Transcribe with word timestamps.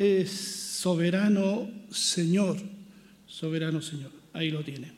es 0.00 0.30
Soberano 0.30 1.70
Señor, 1.90 2.56
Soberano 3.26 3.82
Señor, 3.82 4.10
ahí 4.32 4.50
lo 4.50 4.64
tienen. 4.64 4.94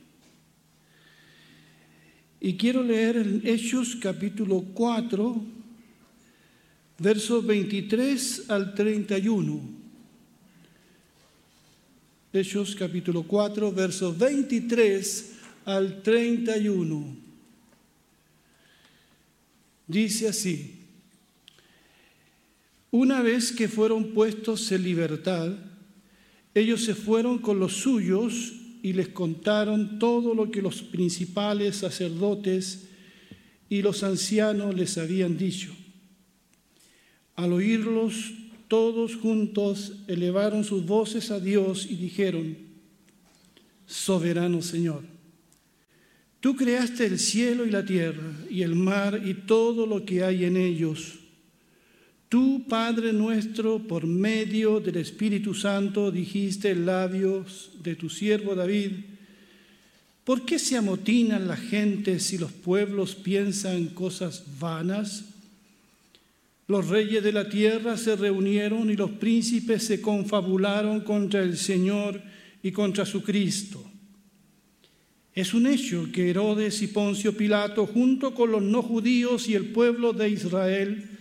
Y 2.41 2.57
quiero 2.57 2.85
leer 2.85 3.17
en 3.17 3.43
Hechos 3.45 3.97
capítulo 3.97 4.65
4, 4.75 5.45
versos 6.99 7.45
23 7.45 8.49
al 8.49 8.75
31. 8.75 9.61
Hechos 12.33 12.77
capítulo 12.77 13.25
4, 13.25 13.73
versos 13.73 14.17
23 14.17 15.33
al 15.65 16.01
31. 16.01 17.17
Dice 19.89 20.29
así, 20.29 20.82
una 22.93 23.21
vez 23.23 23.51
que 23.51 23.67
fueron 23.67 24.13
puestos 24.15 24.71
en 24.71 24.85
libertad, 24.85 25.51
ellos 26.55 26.85
se 26.85 26.95
fueron 26.95 27.39
con 27.39 27.59
los 27.59 27.73
suyos 27.73 28.53
y 28.83 28.93
les 28.93 29.09
contaron 29.09 29.99
todo 29.99 30.33
lo 30.33 30.53
que 30.53 30.63
los 30.63 30.83
principales 30.83 31.79
sacerdotes 31.79 32.89
y 33.69 33.83
los 33.83 34.05
ancianos 34.05 34.77
les 34.77 34.97
habían 34.97 35.37
dicho. 35.37 35.75
Al 37.35 37.53
oírlos, 37.53 38.35
todos 38.69 39.17
juntos 39.17 40.05
elevaron 40.07 40.63
sus 40.63 40.87
voces 40.87 41.33
a 41.33 41.41
Dios 41.41 41.89
y 41.91 41.97
dijeron, 41.97 42.57
Soberano 43.87 44.63
Señor, 44.63 45.03
Tú 46.43 46.57
creaste 46.57 47.07
el 47.07 47.21
cielo 47.21 47.65
y 47.65 47.71
la 47.71 47.85
tierra 47.85 48.33
y 48.51 48.63
el 48.63 48.75
mar 48.75 49.23
y 49.25 49.33
todo 49.33 49.87
lo 49.87 50.05
que 50.05 50.25
hay 50.25 50.45
en 50.45 50.57
ellos. 50.57 51.22
Tú, 52.33 52.65
Padre 52.67 53.13
nuestro, 53.13 53.79
por 53.79 54.07
medio 54.07 54.81
del 54.81 54.97
Espíritu 54.97 55.53
Santo 55.53 56.11
dijiste 56.11 56.71
en 56.71 56.87
labios 56.87 57.73
de 57.83 57.95
tu 57.95 58.09
siervo 58.09 58.55
David, 58.55 58.93
¿por 60.25 60.47
qué 60.47 60.59
se 60.59 60.79
amotinan 60.79 61.47
las 61.47 61.61
gentes 61.61 62.23
si 62.23 62.39
los 62.39 62.51
pueblos 62.51 63.15
piensan 63.17 63.89
cosas 63.89 64.45
vanas? 64.59 65.27
Los 66.69 66.89
reyes 66.89 67.23
de 67.23 67.33
la 67.33 67.51
tierra 67.51 67.99
se 67.99 68.17
reunieron 68.17 68.89
y 68.89 68.97
los 68.97 69.11
príncipes 69.11 69.83
se 69.83 70.01
confabularon 70.01 71.01
contra 71.01 71.43
el 71.43 71.59
Señor 71.59 72.19
y 72.63 72.73
contra 72.73 73.05
su 73.05 73.23
Cristo. 73.23 73.85
Es 75.35 75.53
un 75.53 75.67
hecho 75.67 76.09
que 76.11 76.31
Herodes 76.31 76.81
y 76.81 76.87
Poncio 76.87 77.37
Pilato, 77.37 77.87
junto 77.87 78.35
con 78.35 78.53
los 78.53 78.63
no 78.63 78.83
judíos 78.83 79.51
y 79.51 79.55
el 79.55 79.67
pueblo 79.67 80.15
de 80.15 80.31
Israel, 80.31 81.12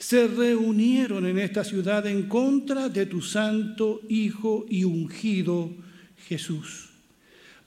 se 0.00 0.26
reunieron 0.26 1.26
en 1.26 1.38
esta 1.38 1.62
ciudad 1.62 2.06
en 2.06 2.22
contra 2.26 2.88
de 2.88 3.04
tu 3.04 3.20
santo 3.20 4.00
Hijo 4.08 4.64
y 4.68 4.84
ungido 4.84 5.70
Jesús, 6.26 6.88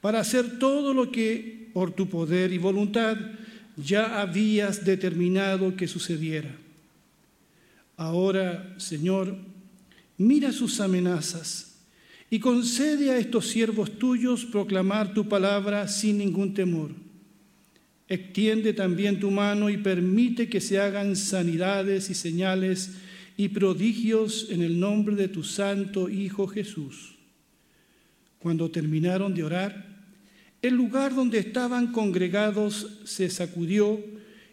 para 0.01 0.19
hacer 0.19 0.57
todo 0.57 0.95
lo 0.95 1.11
que 1.11 1.69
por 1.73 1.91
tu 1.91 2.09
poder 2.09 2.51
y 2.51 2.57
voluntad 2.57 3.17
ya 3.77 4.19
habías 4.19 4.83
determinado 4.83 5.75
que 5.75 5.87
sucediera. 5.87 6.49
Ahora, 7.97 8.73
Señor, 8.77 9.37
mira 10.17 10.51
sus 10.51 10.79
amenazas 10.79 11.75
y 12.31 12.39
concede 12.39 13.11
a 13.11 13.17
estos 13.19 13.47
siervos 13.47 13.99
tuyos 13.99 14.43
proclamar 14.43 15.13
tu 15.13 15.29
palabra 15.29 15.87
sin 15.87 16.17
ningún 16.17 16.55
temor. 16.55 17.02
Extiende 18.07 18.73
también 18.73 19.19
tu 19.19 19.31
mano 19.31 19.69
y 19.69 19.77
permite 19.77 20.49
que 20.49 20.61
se 20.61 20.79
hagan 20.79 21.15
sanidades 21.15 22.09
y 22.09 22.13
señales 22.13 22.91
y 23.37 23.49
prodigios 23.49 24.47
en 24.49 24.61
el 24.61 24.79
nombre 24.79 25.15
de 25.15 25.27
tu 25.27 25.43
santo 25.43 26.09
Hijo 26.09 26.47
Jesús. 26.47 27.15
Cuando 28.39 28.69
terminaron 28.69 29.33
de 29.33 29.43
orar, 29.43 29.93
el 30.61 30.75
lugar 30.75 31.15
donde 31.15 31.39
estaban 31.39 31.91
congregados 31.91 33.01
se 33.05 33.29
sacudió 33.29 33.99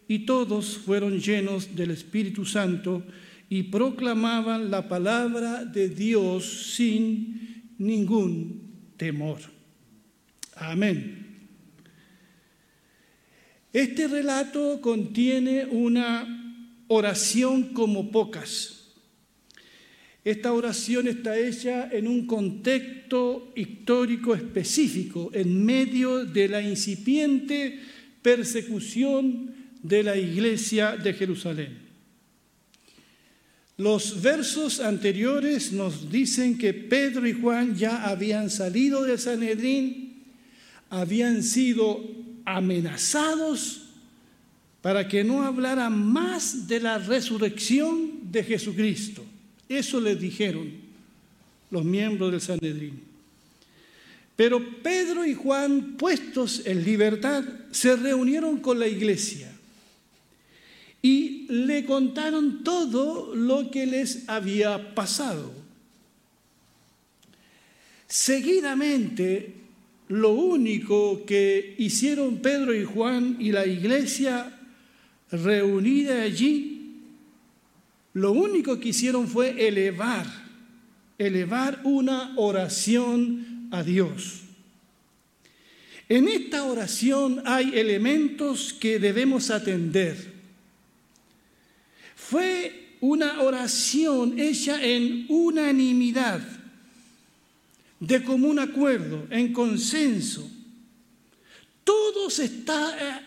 y 0.09 0.21
todos 0.21 0.79
fueron 0.79 1.21
llenos 1.21 1.77
del 1.77 1.91
Espíritu 1.93 2.45
Santo 2.45 3.05
y 3.49 3.65
proclamaban 3.65 4.71
la 4.71 4.89
palabra 4.89 5.65
de 5.65 5.89
Dios 5.89 6.75
sin 6.75 7.75
ningún 7.79 8.93
temor. 8.97 9.41
Amén. 10.57 11.20
Este 13.73 14.09
relato 14.09 14.81
contiene 14.81 15.65
una 15.65 16.27
oración 16.89 17.73
como 17.73 18.11
pocas. 18.11 18.81
Esta 20.25 20.53
oración 20.53 21.09
está 21.09 21.39
hecha 21.39 21.89
en 21.91 22.09
un 22.09 22.27
contexto 22.27 23.53
histórico 23.55 24.35
específico, 24.35 25.31
en 25.33 25.65
medio 25.65 26.25
de 26.25 26.49
la 26.49 26.61
incipiente 26.61 27.81
persecución 28.21 29.55
de 29.83 30.03
la 30.03 30.17
iglesia 30.17 30.97
de 30.97 31.15
Jerusalén. 31.15 31.79
Los 33.79 34.21
versos 34.21 34.81
anteriores 34.81 35.73
nos 35.73 36.11
dicen 36.13 36.59
que 36.59 36.75
Pedro 36.75 37.27
y 37.27 37.33
Juan 37.33 37.77
ya 37.77 38.05
habían 38.05 38.51
salido 38.51 39.05
de 39.05 39.17
Sanedrín, 39.17 40.25
habían 40.91 41.43
sido 41.43 42.20
amenazados 42.57 43.83
para 44.83 45.07
que 45.07 45.23
no 45.23 45.43
hablaran 45.43 45.97
más 46.13 46.67
de 46.67 46.81
la 46.81 46.99
resurrección 46.99 48.31
de 48.31 48.43
Jesucristo. 48.45 49.25
Eso 49.69 50.01
les 50.01 50.19
dijeron 50.19 50.71
los 51.71 51.85
miembros 51.85 52.33
del 52.33 52.41
Sanedrín. 52.41 53.03
Pero 54.37 54.83
Pedro 54.83 55.27
y 55.27 55.35
Juan, 55.35 55.97
puestos 55.99 56.63
en 56.65 56.83
libertad, 56.83 57.45
se 57.71 57.95
reunieron 57.95 58.59
con 58.61 58.79
la 58.79 58.89
iglesia 58.89 59.53
y 61.03 61.47
le 61.49 61.85
contaron 61.85 62.65
todo 62.65 63.35
lo 63.35 63.71
que 63.71 63.87
les 63.87 64.29
había 64.29 64.95
pasado. 64.95 65.53
Seguidamente, 68.09 69.55
lo 70.11 70.31
único 70.31 71.25
que 71.25 71.77
hicieron 71.79 72.39
Pedro 72.39 72.75
y 72.75 72.85
Juan 72.85 73.37
y 73.39 73.53
la 73.53 73.65
iglesia 73.65 74.59
reunida 75.31 76.23
allí, 76.23 76.97
lo 78.15 78.33
único 78.33 78.81
que 78.81 78.89
hicieron 78.89 79.29
fue 79.29 79.69
elevar, 79.69 80.27
elevar 81.17 81.81
una 81.85 82.35
oración 82.37 83.69
a 83.71 83.85
Dios. 83.85 84.41
En 86.09 86.27
esta 86.27 86.65
oración 86.65 87.45
hay 87.47 87.79
elementos 87.79 88.73
que 88.73 88.99
debemos 88.99 89.49
atender. 89.53 90.17
Fue 92.17 92.97
una 93.01 93.43
oración 93.43 94.41
hecha 94.41 94.83
en 94.83 95.27
unanimidad, 95.29 96.43
de 98.01 98.25
común 98.25 98.59
acuerdo, 98.59 99.27
en 99.31 99.53
consenso. 99.53 100.51
Todos 101.85 102.39
eh, 102.39 102.51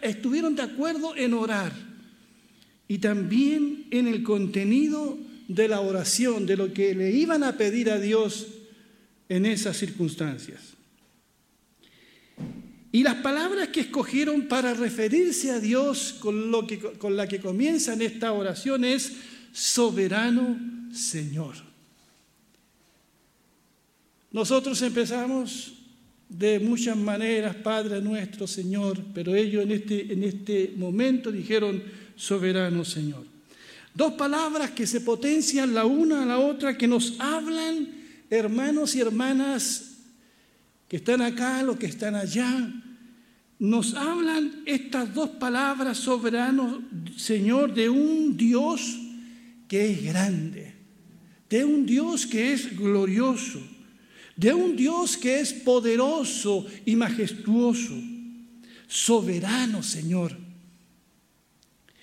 estuvieron 0.01 0.55
de 0.55 0.63
acuerdo 0.63 1.15
en 1.15 1.33
orar 1.33 1.71
y 2.87 2.97
también 2.97 3.85
en 3.91 4.07
el 4.07 4.23
contenido 4.23 5.17
de 5.47 5.67
la 5.67 5.81
oración, 5.81 6.45
de 6.45 6.57
lo 6.57 6.73
que 6.73 6.95
le 6.95 7.11
iban 7.11 7.43
a 7.43 7.57
pedir 7.57 7.89
a 7.89 7.99
Dios 7.99 8.47
en 9.29 9.45
esas 9.45 9.77
circunstancias. 9.77 10.73
Y 12.91 13.03
las 13.03 13.15
palabras 13.15 13.69
que 13.69 13.81
escogieron 13.81 14.47
para 14.47 14.73
referirse 14.73 15.51
a 15.51 15.59
Dios 15.59 16.15
con, 16.19 16.51
lo 16.51 16.67
que, 16.67 16.79
con 16.79 17.17
la 17.17 17.27
que 17.27 17.39
comienzan 17.39 18.01
esta 18.01 18.31
oración 18.31 18.85
es 18.85 19.13
soberano 19.51 20.57
Señor. 20.93 21.72
Nosotros 24.33 24.81
empezamos 24.81 25.73
de 26.27 26.59
muchas 26.59 26.97
maneras, 26.97 27.55
Padre 27.55 28.01
nuestro 28.01 28.47
Señor, 28.47 28.99
pero 29.13 29.35
ellos 29.35 29.63
en 29.63 29.71
este, 29.71 30.11
en 30.11 30.23
este 30.23 30.73
momento 30.75 31.31
dijeron 31.31 31.81
soberano 32.15 32.83
Señor. 32.83 33.25
Dos 33.93 34.13
palabras 34.13 34.71
que 34.71 34.87
se 34.87 35.01
potencian 35.01 35.75
la 35.75 35.85
una 35.85 36.23
a 36.23 36.25
la 36.25 36.39
otra, 36.39 36.75
que 36.75 36.87
nos 36.87 37.19
hablan, 37.19 37.89
hermanos 38.29 38.95
y 38.95 39.01
hermanas 39.01 39.97
que 40.87 40.97
están 40.97 41.21
acá, 41.21 41.61
los 41.61 41.77
que 41.77 41.85
están 41.85 42.15
allá, 42.15 42.71
nos 43.59 43.93
hablan 43.93 44.63
estas 44.65 45.13
dos 45.13 45.29
palabras, 45.29 45.99
soberano 45.99 46.83
Señor, 47.15 47.73
de 47.73 47.87
un 47.89 48.35
Dios 48.35 48.99
que 49.67 49.91
es 49.91 50.03
grande, 50.03 50.73
de 51.49 51.63
un 51.63 51.85
Dios 51.85 52.25
que 52.25 52.53
es 52.53 52.75
glorioso, 52.75 53.59
de 54.35 54.53
un 54.53 54.75
Dios 54.75 55.17
que 55.17 55.39
es 55.39 55.53
poderoso 55.53 56.65
y 56.85 56.95
majestuoso, 56.95 57.93
soberano 58.87 59.83
Señor. 59.83 60.35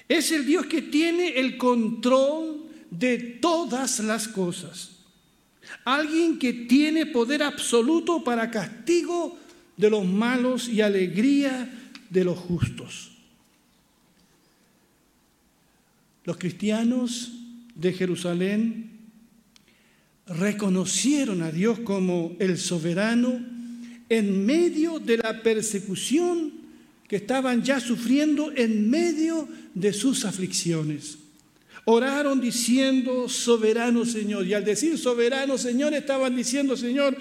Es 0.08 0.30
el 0.32 0.44
Dios 0.44 0.66
que 0.66 0.82
tiene 0.82 1.38
el 1.38 1.56
control 1.56 2.66
de 2.90 3.18
todas 3.18 4.00
las 4.00 4.28
cosas. 4.28 4.90
Alguien 5.84 6.38
que 6.38 6.52
tiene 6.52 7.06
poder 7.06 7.42
absoluto 7.42 8.24
para 8.24 8.50
castigo 8.50 9.38
de 9.76 9.90
los 9.90 10.04
malos 10.04 10.68
y 10.68 10.80
alegría 10.80 11.94
de 12.10 12.24
los 12.24 12.38
justos. 12.38 13.12
Los 16.24 16.36
cristianos 16.36 17.32
de 17.74 17.92
Jerusalén 17.92 18.89
reconocieron 20.30 21.42
a 21.42 21.50
Dios 21.50 21.80
como 21.80 22.36
el 22.38 22.56
soberano 22.56 23.40
en 24.08 24.46
medio 24.46 24.98
de 24.98 25.18
la 25.18 25.42
persecución 25.42 26.52
que 27.08 27.16
estaban 27.16 27.62
ya 27.62 27.80
sufriendo 27.80 28.52
en 28.54 28.88
medio 28.88 29.48
de 29.74 29.92
sus 29.92 30.24
aflicciones. 30.24 31.18
Oraron 31.84 32.40
diciendo, 32.40 33.28
soberano 33.28 34.04
Señor. 34.04 34.46
Y 34.46 34.54
al 34.54 34.64
decir 34.64 34.96
soberano 34.98 35.58
Señor 35.58 35.94
estaban 35.94 36.36
diciendo, 36.36 36.76
Señor, 36.76 37.16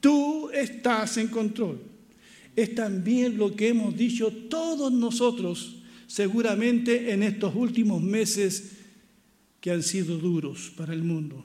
tú 0.00 0.50
estás 0.50 1.18
en 1.18 1.28
control. 1.28 1.82
Es 2.56 2.74
también 2.74 3.36
lo 3.36 3.54
que 3.54 3.68
hemos 3.68 3.94
dicho 3.96 4.32
todos 4.48 4.90
nosotros 4.92 5.76
seguramente 6.06 7.12
en 7.12 7.22
estos 7.22 7.54
últimos 7.54 8.00
meses 8.00 8.70
que 9.60 9.70
han 9.70 9.82
sido 9.82 10.16
duros 10.16 10.72
para 10.76 10.94
el 10.94 11.02
mundo. 11.02 11.44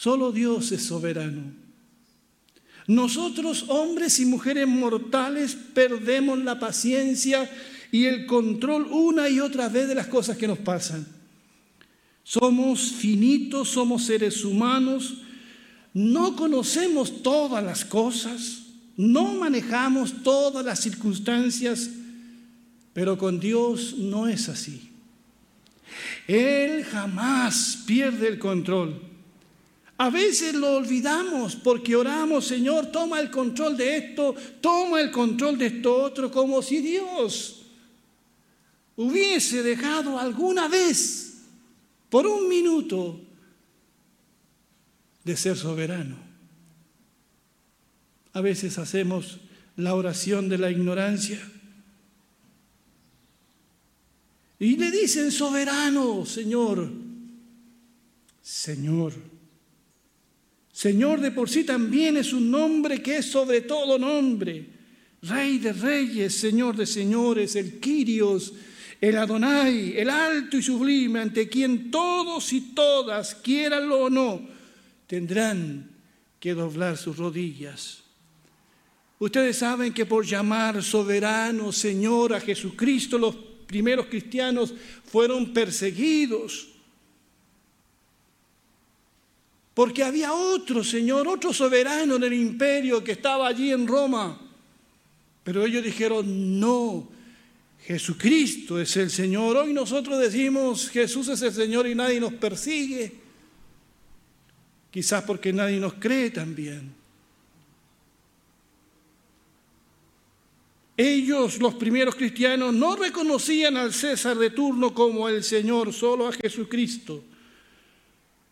Solo 0.00 0.32
Dios 0.32 0.72
es 0.72 0.84
soberano. 0.84 1.42
Nosotros, 2.86 3.66
hombres 3.68 4.18
y 4.18 4.24
mujeres 4.24 4.66
mortales, 4.66 5.54
perdemos 5.74 6.38
la 6.38 6.58
paciencia 6.58 7.50
y 7.92 8.06
el 8.06 8.24
control 8.24 8.86
una 8.90 9.28
y 9.28 9.40
otra 9.40 9.68
vez 9.68 9.88
de 9.88 9.94
las 9.94 10.06
cosas 10.06 10.38
que 10.38 10.48
nos 10.48 10.56
pasan. 10.56 11.06
Somos 12.24 12.92
finitos, 12.92 13.68
somos 13.68 14.06
seres 14.06 14.42
humanos, 14.42 15.18
no 15.92 16.34
conocemos 16.34 17.22
todas 17.22 17.62
las 17.62 17.84
cosas, 17.84 18.62
no 18.96 19.34
manejamos 19.34 20.22
todas 20.22 20.64
las 20.64 20.80
circunstancias, 20.80 21.90
pero 22.94 23.18
con 23.18 23.38
Dios 23.38 23.96
no 23.98 24.28
es 24.28 24.48
así. 24.48 24.92
Él 26.26 26.84
jamás 26.84 27.82
pierde 27.86 28.28
el 28.28 28.38
control. 28.38 29.09
A 30.00 30.08
veces 30.08 30.54
lo 30.54 30.76
olvidamos 30.76 31.56
porque 31.56 31.94
oramos, 31.94 32.46
Señor, 32.46 32.86
toma 32.86 33.20
el 33.20 33.30
control 33.30 33.76
de 33.76 33.98
esto, 33.98 34.34
toma 34.62 34.98
el 34.98 35.10
control 35.10 35.58
de 35.58 35.66
esto 35.66 35.94
otro, 35.94 36.30
como 36.30 36.62
si 36.62 36.80
Dios 36.80 37.66
hubiese 38.96 39.62
dejado 39.62 40.18
alguna 40.18 40.68
vez, 40.68 41.42
por 42.08 42.26
un 42.26 42.48
minuto, 42.48 43.20
de 45.22 45.36
ser 45.36 45.58
soberano. 45.58 46.16
A 48.32 48.40
veces 48.40 48.78
hacemos 48.78 49.38
la 49.76 49.94
oración 49.94 50.48
de 50.48 50.56
la 50.56 50.70
ignorancia. 50.70 51.46
Y 54.58 54.78
le 54.78 54.90
dicen, 54.90 55.30
soberano, 55.30 56.24
Señor, 56.24 56.90
Señor. 58.40 59.39
Señor 60.80 61.20
de 61.20 61.30
por 61.30 61.50
sí 61.50 61.64
también 61.64 62.16
es 62.16 62.32
un 62.32 62.50
nombre 62.50 63.02
que 63.02 63.18
es 63.18 63.26
sobre 63.26 63.60
todo 63.60 63.98
nombre. 63.98 64.64
Rey 65.20 65.58
de 65.58 65.74
reyes, 65.74 66.32
Señor 66.32 66.74
de 66.74 66.86
señores, 66.86 67.54
el 67.54 67.80
Quirios, 67.80 68.54
el 68.98 69.18
Adonai, 69.18 69.98
el 69.98 70.08
alto 70.08 70.56
y 70.56 70.62
sublime, 70.62 71.20
ante 71.20 71.50
quien 71.50 71.90
todos 71.90 72.50
y 72.54 72.72
todas, 72.72 73.34
quieranlo 73.34 74.04
o 74.04 74.08
no, 74.08 74.40
tendrán 75.06 75.90
que 76.40 76.54
doblar 76.54 76.96
sus 76.96 77.18
rodillas. 77.18 78.02
Ustedes 79.18 79.58
saben 79.58 79.92
que 79.92 80.06
por 80.06 80.24
llamar 80.24 80.82
soberano, 80.82 81.72
Señor 81.72 82.32
a 82.32 82.40
Jesucristo, 82.40 83.18
los 83.18 83.36
primeros 83.66 84.06
cristianos 84.06 84.72
fueron 85.04 85.52
perseguidos. 85.52 86.68
Porque 89.74 90.02
había 90.02 90.32
otro 90.32 90.82
Señor, 90.82 91.28
otro 91.28 91.52
soberano 91.52 92.16
en 92.16 92.24
el 92.24 92.32
imperio 92.32 93.02
que 93.04 93.12
estaba 93.12 93.46
allí 93.46 93.70
en 93.70 93.86
Roma. 93.86 94.40
Pero 95.44 95.64
ellos 95.64 95.84
dijeron, 95.84 96.58
no, 96.58 97.08
Jesucristo 97.84 98.80
es 98.80 98.96
el 98.96 99.10
Señor. 99.10 99.56
Hoy 99.56 99.72
nosotros 99.72 100.18
decimos, 100.18 100.90
Jesús 100.90 101.28
es 101.28 101.40
el 101.42 101.52
Señor 101.52 101.86
y 101.86 101.94
nadie 101.94 102.20
nos 102.20 102.32
persigue. 102.34 103.12
Quizás 104.90 105.22
porque 105.22 105.52
nadie 105.52 105.78
nos 105.78 105.94
cree 105.94 106.30
también. 106.30 106.92
Ellos, 110.96 111.58
los 111.58 111.74
primeros 111.76 112.16
cristianos, 112.16 112.74
no 112.74 112.96
reconocían 112.96 113.76
al 113.76 113.94
César 113.94 114.36
de 114.36 114.50
turno 114.50 114.92
como 114.92 115.28
el 115.28 115.42
Señor, 115.42 115.94
solo 115.94 116.28
a 116.28 116.32
Jesucristo 116.32 117.24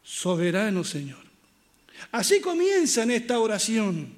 soberano 0.02 0.84
Señor. 0.84 1.28
Así 2.12 2.40
comienzan 2.40 3.10
esta 3.10 3.38
oración, 3.38 4.14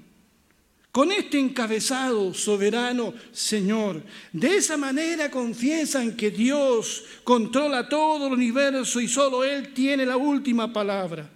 con 0.92 1.12
este 1.12 1.38
encabezado, 1.38 2.34
soberano 2.34 3.14
Señor. 3.32 4.02
De 4.32 4.56
esa 4.56 4.76
manera 4.76 5.30
confiesan 5.30 6.16
que 6.16 6.30
Dios 6.30 7.04
controla 7.24 7.88
todo 7.88 8.26
el 8.26 8.32
universo 8.32 9.00
y 9.00 9.08
solo 9.08 9.44
Él 9.44 9.72
tiene 9.72 10.04
la 10.04 10.16
última 10.16 10.72
palabra. 10.72 11.30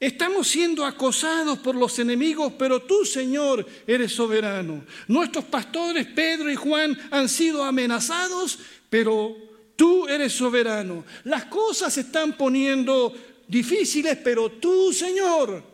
Estamos 0.00 0.48
siendo 0.48 0.86
acosados 0.86 1.58
por 1.58 1.74
los 1.74 1.98
enemigos, 1.98 2.54
pero 2.58 2.80
tú, 2.80 3.04
Señor, 3.04 3.66
eres 3.86 4.12
soberano. 4.12 4.82
Nuestros 5.06 5.44
pastores 5.44 6.06
Pedro 6.06 6.50
y 6.50 6.56
Juan 6.56 6.98
han 7.10 7.28
sido 7.28 7.62
amenazados, 7.62 8.58
pero 8.88 9.36
Tú 9.80 10.06
eres 10.06 10.34
soberano. 10.34 11.06
Las 11.24 11.46
cosas 11.46 11.94
se 11.94 12.02
están 12.02 12.36
poniendo 12.36 13.14
difíciles, 13.48 14.18
pero 14.22 14.50
tú, 14.50 14.92
Señor, 14.92 15.64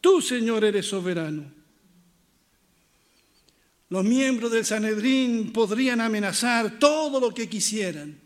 tú, 0.00 0.22
Señor, 0.22 0.64
eres 0.64 0.86
soberano. 0.86 1.44
Los 3.90 4.04
miembros 4.04 4.50
del 4.52 4.64
Sanedrín 4.64 5.52
podrían 5.52 6.00
amenazar 6.00 6.78
todo 6.78 7.20
lo 7.20 7.34
que 7.34 7.46
quisieran, 7.46 8.18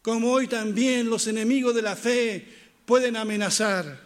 como 0.00 0.32
hoy 0.32 0.46
también 0.46 1.10
los 1.10 1.26
enemigos 1.26 1.74
de 1.74 1.82
la 1.82 1.96
fe 1.96 2.48
pueden 2.86 3.14
amenazar 3.14 4.00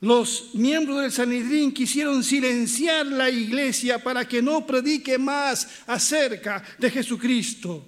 los 0.00 0.54
miembros 0.54 1.02
del 1.02 1.12
Sanedrín 1.12 1.72
quisieron 1.72 2.24
silenciar 2.24 3.06
la 3.06 3.28
iglesia 3.28 4.02
para 4.02 4.26
que 4.26 4.40
no 4.40 4.66
predique 4.66 5.18
más 5.18 5.82
acerca 5.86 6.62
de 6.78 6.90
Jesucristo. 6.90 7.86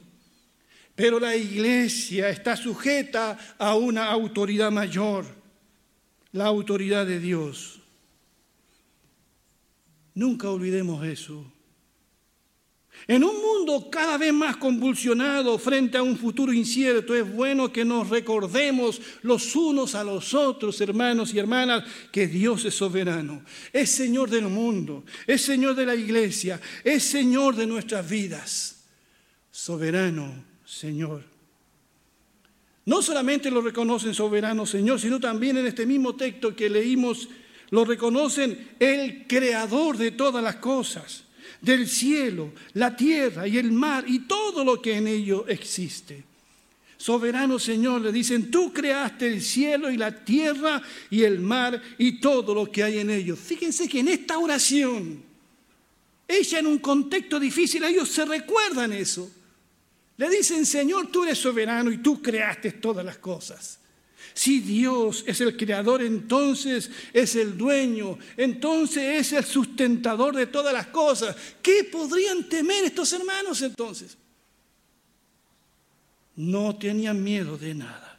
Pero 0.95 1.19
la 1.19 1.35
iglesia 1.35 2.29
está 2.29 2.57
sujeta 2.57 3.39
a 3.59 3.75
una 3.77 4.11
autoridad 4.11 4.71
mayor, 4.71 5.25
la 6.33 6.47
autoridad 6.47 7.07
de 7.07 7.19
Dios. 7.19 7.81
Nunca 10.15 10.51
olvidemos 10.51 11.05
eso. 11.07 11.52
En 13.09 13.25
un 13.25 13.35
mundo 13.41 13.91
cada 13.91 14.17
vez 14.17 14.33
más 14.33 14.57
convulsionado 14.57 15.59
frente 15.59 15.99
a 15.99 16.03
un 16.03 16.17
futuro 16.17 16.53
incierto, 16.53 17.15
es 17.15 17.31
bueno 17.31 17.73
que 17.73 17.85
nos 17.85 18.09
recordemos 18.09 19.01
los 19.23 19.57
unos 19.57 19.95
a 19.95 20.05
los 20.05 20.35
otros, 20.35 20.81
hermanos 20.81 21.35
y 21.35 21.39
hermanas, 21.39 21.85
que 22.13 22.29
Dios 22.29 22.65
es 22.65 22.75
soberano, 22.75 23.43
es 23.73 23.91
Señor 23.91 24.31
del 24.31 24.49
mundo, 24.49 25.05
es 25.27 25.43
Señor 25.43 25.75
de 25.75 25.87
la 25.87 25.97
iglesia, 25.97 26.61
es 26.85 27.03
Señor 27.03 27.57
de 27.57 27.67
nuestras 27.67 28.09
vidas. 28.09 28.85
Soberano, 29.51 30.45
Señor. 30.65 31.25
No 32.85 33.03
solamente 33.03 33.51
lo 33.51 33.61
reconocen 33.61 34.15
soberano, 34.15 34.65
Señor, 34.65 35.01
sino 35.01 35.19
también 35.21 35.57
en 35.57 35.67
este 35.67 35.87
mismo 35.87 36.15
texto 36.15 36.55
que 36.55 36.71
leímos, 36.71 37.29
lo 37.71 37.85
reconocen 37.85 38.75
el 38.79 39.27
creador 39.27 39.97
de 39.97 40.13
todas 40.13 40.43
las 40.43 40.57
cosas 40.57 41.25
del 41.63 41.89
cielo, 41.89 42.53
la 42.75 42.95
tierra 42.95 43.47
y 43.47 43.57
el 43.57 43.73
mar 43.73 44.05
y 44.07 44.21
todo 44.21 44.65
lo 44.65 44.83
que 44.83 44.97
en 44.97 45.07
ello 45.07 45.47
existe. 45.49 46.25
Soberano 46.97 47.59
Señor, 47.59 48.01
le 48.01 48.13
dicen, 48.13 48.51
tú 48.51 48.73
creaste 48.73 49.27
el 49.27 49.43
cielo 49.43 49.91
y 49.91 49.97
la 49.97 50.25
tierra 50.25 50.83
y 51.11 51.23
el 51.23 51.41
mar 51.41 51.81
y 51.99 52.21
todo 52.21 52.55
lo 52.55 52.71
que 52.71 52.83
hay 52.83 52.99
en 52.99 53.11
ellos. 53.11 53.39
Fíjense 53.39 53.89
que 53.89 54.01
en 54.01 54.09
esta 54.09 54.39
oración, 54.39 55.23
ella 56.29 56.59
en 56.59 56.67
un 56.67 56.79
contexto 56.79 57.41
difícil, 57.41 57.83
ellos 57.85 58.09
se 58.09 58.25
recuerdan 58.25 58.93
eso. 58.93 59.31
Le 60.17 60.29
dicen, 60.29 60.65
Señor, 60.67 61.11
tú 61.11 61.25
eres 61.25 61.39
soberano 61.39 61.91
y 61.91 61.99
tú 61.99 62.23
creaste 62.23 62.73
todas 62.73 63.05
las 63.05 63.19
cosas. 63.19 63.81
Si 64.35 64.61
Dios 64.61 65.25
es 65.27 65.41
el 65.41 65.57
creador, 65.57 66.03
entonces 66.03 66.91
es 67.13 67.37
el 67.37 67.57
dueño, 67.57 68.19
entonces 68.37 69.21
es 69.21 69.33
el 69.33 69.45
sustentador 69.45 70.35
de 70.35 70.47
todas 70.47 70.73
las 70.73 70.87
cosas. 70.87 71.37
¿Qué 71.61 71.85
podrían 71.85 72.49
temer 72.49 72.85
estos 72.85 73.13
hermanos 73.13 73.61
entonces? 73.63 74.17
No 76.37 76.77
tenían 76.77 77.23
miedo 77.23 77.59
de 77.59 77.75
nada. 77.75 78.19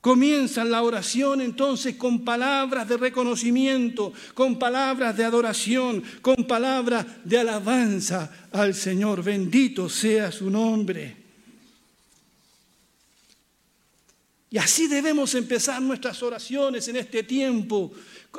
Comienzan 0.00 0.70
la 0.70 0.82
oración 0.82 1.40
entonces 1.40 1.96
con 1.96 2.24
palabras 2.24 2.88
de 2.88 2.96
reconocimiento, 2.96 4.12
con 4.32 4.58
palabras 4.58 5.16
de 5.16 5.24
adoración, 5.24 6.02
con 6.22 6.46
palabras 6.46 7.04
de 7.24 7.38
alabanza 7.38 8.48
al 8.52 8.74
Señor. 8.74 9.22
Bendito 9.22 9.88
sea 9.88 10.32
su 10.32 10.50
nombre. 10.50 11.27
Y 14.50 14.58
así 14.58 14.86
debemos 14.86 15.34
empezar 15.34 15.80
nuestras 15.82 16.22
oraciones 16.22 16.88
en 16.88 16.96
este 16.96 17.22
tiempo, 17.22 17.92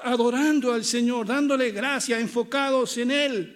adorando 0.04 0.74
al 0.74 0.84
Señor, 0.84 1.28
dándole 1.28 1.72
gracias, 1.72 2.20
enfocados 2.20 2.98
en 2.98 3.12
Él. 3.12 3.56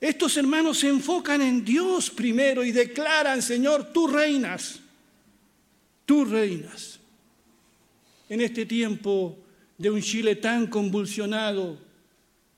Estos 0.00 0.36
hermanos 0.36 0.78
se 0.78 0.88
enfocan 0.88 1.42
en 1.42 1.64
Dios 1.64 2.10
primero 2.10 2.64
y 2.64 2.72
declaran, 2.72 3.42
Señor, 3.42 3.92
tú 3.92 4.08
reinas, 4.08 4.80
tú 6.06 6.24
reinas. 6.24 6.98
En 8.28 8.40
este 8.40 8.64
tiempo 8.64 9.38
de 9.76 9.90
un 9.90 10.00
Chile 10.00 10.36
tan 10.36 10.66
convulsionado, 10.66 11.78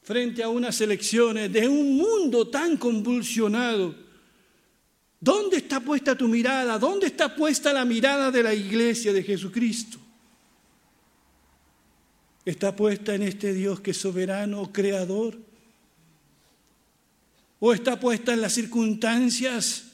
frente 0.03 0.43
a 0.43 0.49
unas 0.49 0.81
elecciones, 0.81 1.53
de 1.53 1.67
un 1.67 1.97
mundo 1.97 2.49
tan 2.49 2.77
convulsionado, 2.77 4.04
¿Dónde 5.25 5.57
está 5.57 5.81
puesta 5.81 6.15
tu 6.15 6.29
mirada? 6.29 6.79
¿Dónde 6.79 7.07
está 7.07 7.35
puesta 7.35 7.73
la 7.73 7.87
mirada 7.87 8.31
de 8.31 8.43
la 8.43 8.53
iglesia 8.53 9.11
de 9.11 9.23
Jesucristo? 9.23 9.97
¿Está 12.45 12.77
puesta 12.77 13.15
en 13.15 13.23
este 13.23 13.55
Dios 13.55 13.81
que 13.81 13.93
es 13.93 13.97
soberano, 13.97 14.71
creador? 14.71 15.39
¿O 17.59 17.73
está 17.73 17.99
puesta 17.99 18.35
en 18.35 18.43
las 18.43 18.53
circunstancias? 18.53 19.93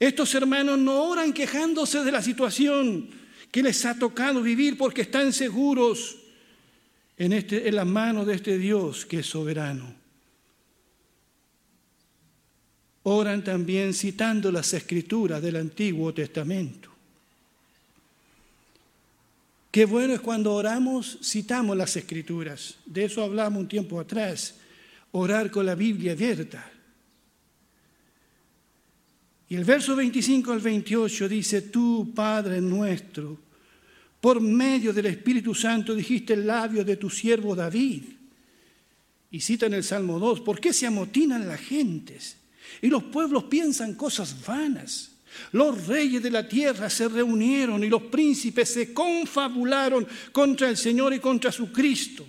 Estos 0.00 0.34
hermanos 0.34 0.76
no 0.76 1.04
oran 1.04 1.32
quejándose 1.32 2.02
de 2.02 2.10
la 2.10 2.20
situación 2.20 3.10
que 3.52 3.62
les 3.62 3.86
ha 3.86 3.96
tocado 3.96 4.42
vivir 4.42 4.76
porque 4.76 5.02
están 5.02 5.32
seguros 5.32 6.16
en, 7.16 7.32
este, 7.32 7.68
en 7.68 7.76
las 7.76 7.86
manos 7.86 8.26
de 8.26 8.34
este 8.34 8.58
Dios 8.58 9.06
que 9.06 9.20
es 9.20 9.26
soberano. 9.26 9.99
Oran 13.02 13.42
también 13.42 13.94
citando 13.94 14.52
las 14.52 14.72
escrituras 14.74 15.40
del 15.40 15.56
Antiguo 15.56 16.12
Testamento. 16.12 16.90
Qué 19.70 19.84
bueno 19.84 20.14
es 20.14 20.20
cuando 20.20 20.54
oramos, 20.54 21.18
citamos 21.22 21.76
las 21.76 21.96
escrituras. 21.96 22.76
De 22.84 23.04
eso 23.04 23.22
hablamos 23.22 23.60
un 23.60 23.68
tiempo 23.68 24.00
atrás. 24.00 24.56
Orar 25.12 25.50
con 25.50 25.64
la 25.64 25.74
Biblia 25.74 26.12
abierta. 26.12 26.70
Y 29.48 29.56
el 29.56 29.64
verso 29.64 29.96
25 29.96 30.52
al 30.52 30.60
28 30.60 31.28
dice, 31.28 31.62
tú, 31.62 32.12
Padre 32.14 32.60
nuestro, 32.60 33.36
por 34.20 34.40
medio 34.40 34.92
del 34.92 35.06
Espíritu 35.06 35.54
Santo 35.54 35.94
dijiste 35.94 36.34
el 36.34 36.46
labio 36.46 36.84
de 36.84 36.96
tu 36.96 37.08
siervo 37.08 37.54
David. 37.54 38.02
Y 39.32 39.40
cita 39.40 39.66
en 39.66 39.74
el 39.74 39.84
Salmo 39.84 40.18
2, 40.18 40.40
¿por 40.40 40.60
qué 40.60 40.72
se 40.72 40.86
amotinan 40.86 41.48
las 41.48 41.60
gentes? 41.60 42.36
Y 42.82 42.88
los 42.88 43.04
pueblos 43.04 43.44
piensan 43.44 43.94
cosas 43.94 44.36
vanas. 44.46 45.10
Los 45.52 45.86
reyes 45.86 46.22
de 46.22 46.30
la 46.30 46.48
tierra 46.48 46.90
se 46.90 47.08
reunieron 47.08 47.82
y 47.84 47.88
los 47.88 48.02
príncipes 48.02 48.68
se 48.68 48.92
confabularon 48.92 50.06
contra 50.32 50.68
el 50.68 50.76
Señor 50.76 51.14
y 51.14 51.18
contra 51.18 51.52
su 51.52 51.72
Cristo. 51.72 52.26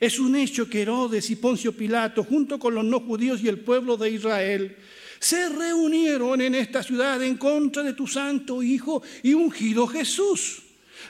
Es 0.00 0.18
un 0.18 0.36
hecho 0.36 0.68
que 0.68 0.82
Herodes 0.82 1.28
y 1.30 1.36
Poncio 1.36 1.72
Pilato, 1.72 2.22
junto 2.24 2.58
con 2.58 2.74
los 2.74 2.84
no 2.84 3.00
judíos 3.00 3.42
y 3.42 3.48
el 3.48 3.60
pueblo 3.60 3.96
de 3.96 4.10
Israel, 4.10 4.76
se 5.18 5.48
reunieron 5.48 6.40
en 6.40 6.54
esta 6.54 6.82
ciudad 6.82 7.22
en 7.22 7.36
contra 7.36 7.82
de 7.82 7.94
tu 7.94 8.06
santo 8.06 8.62
Hijo 8.62 9.02
y 9.22 9.34
ungido 9.34 9.86
Jesús, 9.86 10.62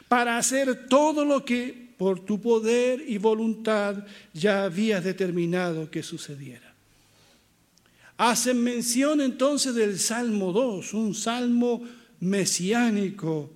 para 0.08 0.38
hacer 0.38 0.88
todo 0.88 1.24
lo 1.24 1.44
que 1.44 1.88
por 1.98 2.24
tu 2.24 2.40
poder 2.40 3.04
y 3.06 3.18
voluntad 3.18 4.06
ya 4.32 4.64
habías 4.64 5.04
determinado 5.04 5.90
que 5.90 6.02
sucediera. 6.02 6.67
Hacen 8.18 8.64
mención 8.64 9.20
entonces 9.20 9.76
del 9.76 9.96
Salmo 9.96 10.52
2, 10.52 10.92
un 10.94 11.14
salmo 11.14 11.82
mesiánico 12.18 13.48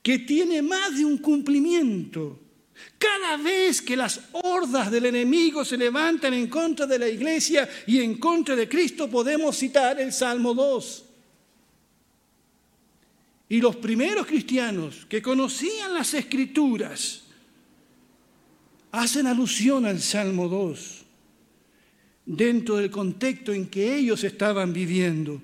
que 0.00 0.20
tiene 0.20 0.62
más 0.62 0.96
de 0.96 1.04
un 1.04 1.18
cumplimiento. 1.18 2.38
Cada 2.96 3.36
vez 3.36 3.82
que 3.82 3.96
las 3.96 4.20
hordas 4.30 4.92
del 4.92 5.06
enemigo 5.06 5.64
se 5.64 5.76
levantan 5.76 6.34
en 6.34 6.46
contra 6.46 6.86
de 6.86 7.00
la 7.00 7.08
iglesia 7.08 7.68
y 7.84 7.98
en 7.98 8.18
contra 8.18 8.54
de 8.54 8.68
Cristo, 8.68 9.10
podemos 9.10 9.58
citar 9.58 10.00
el 10.00 10.12
Salmo 10.12 10.54
2. 10.54 11.04
Y 13.48 13.60
los 13.60 13.74
primeros 13.74 14.24
cristianos 14.24 15.04
que 15.08 15.20
conocían 15.20 15.94
las 15.94 16.14
escrituras 16.14 17.24
hacen 18.92 19.26
alusión 19.26 19.84
al 19.84 20.00
Salmo 20.00 20.48
2 20.48 21.03
dentro 22.26 22.76
del 22.76 22.90
contexto 22.90 23.52
en 23.52 23.66
que 23.66 23.96
ellos 23.96 24.24
estaban 24.24 24.72
viviendo. 24.72 25.40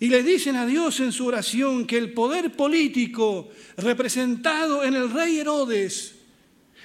Y 0.00 0.08
le 0.08 0.22
dicen 0.22 0.56
a 0.56 0.66
Dios 0.66 1.00
en 1.00 1.12
su 1.12 1.26
oración 1.26 1.86
que 1.86 1.98
el 1.98 2.12
poder 2.12 2.52
político 2.52 3.48
representado 3.76 4.84
en 4.84 4.94
el 4.94 5.10
rey 5.10 5.38
Herodes, 5.38 6.14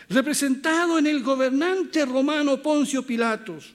representado 0.10 0.98
en 0.98 1.08
el 1.08 1.22
gobernante 1.22 2.06
romano 2.06 2.62
Poncio 2.62 3.06
Pilatos, 3.06 3.74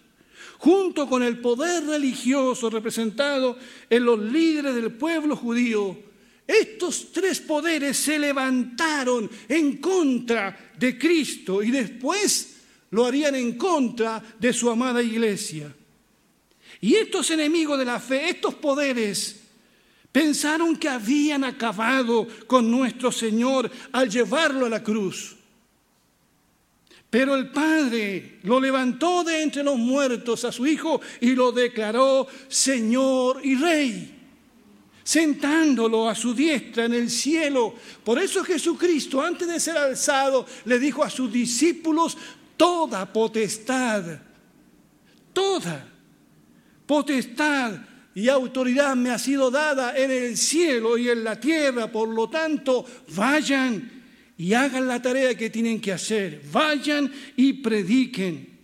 junto 0.58 1.08
con 1.08 1.22
el 1.22 1.38
poder 1.38 1.84
religioso 1.86 2.68
representado 2.68 3.56
en 3.88 4.04
los 4.04 4.18
líderes 4.18 4.74
del 4.74 4.92
pueblo 4.92 5.36
judío, 5.36 5.96
estos 6.48 7.12
tres 7.12 7.40
poderes 7.40 7.96
se 7.96 8.18
levantaron 8.18 9.30
en 9.48 9.76
contra 9.76 10.72
de 10.78 10.98
Cristo 10.98 11.62
y 11.62 11.70
después 11.70 12.57
lo 12.90 13.06
harían 13.06 13.34
en 13.34 13.56
contra 13.56 14.22
de 14.38 14.52
su 14.52 14.70
amada 14.70 15.02
iglesia. 15.02 15.74
Y 16.80 16.94
estos 16.94 17.30
enemigos 17.30 17.78
de 17.78 17.84
la 17.84 17.98
fe, 17.98 18.30
estos 18.30 18.54
poderes, 18.54 19.40
pensaron 20.12 20.76
que 20.76 20.88
habían 20.88 21.44
acabado 21.44 22.26
con 22.46 22.70
nuestro 22.70 23.12
Señor 23.12 23.70
al 23.92 24.08
llevarlo 24.08 24.66
a 24.66 24.70
la 24.70 24.82
cruz. 24.82 25.36
Pero 27.10 27.34
el 27.34 27.50
Padre 27.50 28.38
lo 28.42 28.60
levantó 28.60 29.24
de 29.24 29.42
entre 29.42 29.62
los 29.62 29.78
muertos 29.78 30.44
a 30.44 30.52
su 30.52 30.66
Hijo 30.66 31.00
y 31.20 31.34
lo 31.34 31.52
declaró 31.52 32.26
Señor 32.48 33.40
y 33.42 33.54
Rey, 33.54 34.14
sentándolo 35.02 36.06
a 36.06 36.14
su 36.14 36.34
diestra 36.34 36.84
en 36.84 36.92
el 36.92 37.08
cielo. 37.08 37.74
Por 38.04 38.18
eso 38.18 38.44
Jesucristo, 38.44 39.22
antes 39.22 39.48
de 39.48 39.58
ser 39.58 39.78
alzado, 39.78 40.44
le 40.66 40.78
dijo 40.78 41.02
a 41.02 41.08
sus 41.08 41.32
discípulos, 41.32 42.18
toda 42.58 43.10
potestad, 43.10 44.20
toda 45.32 45.88
potestad 46.84 47.80
y 48.14 48.28
autoridad 48.28 48.96
me 48.96 49.10
ha 49.10 49.18
sido 49.18 49.50
dada 49.50 49.96
en 49.96 50.10
el 50.10 50.36
cielo 50.36 50.98
y 50.98 51.08
en 51.08 51.22
la 51.22 51.38
tierra. 51.38 51.90
Por 51.90 52.08
lo 52.08 52.28
tanto, 52.28 52.84
vayan 53.14 54.02
y 54.36 54.52
hagan 54.52 54.86
la 54.88 55.00
tarea 55.00 55.36
que 55.36 55.50
tienen 55.50 55.80
que 55.80 55.92
hacer. 55.92 56.42
Vayan 56.52 57.10
y 57.36 57.54
prediquen. 57.54 58.58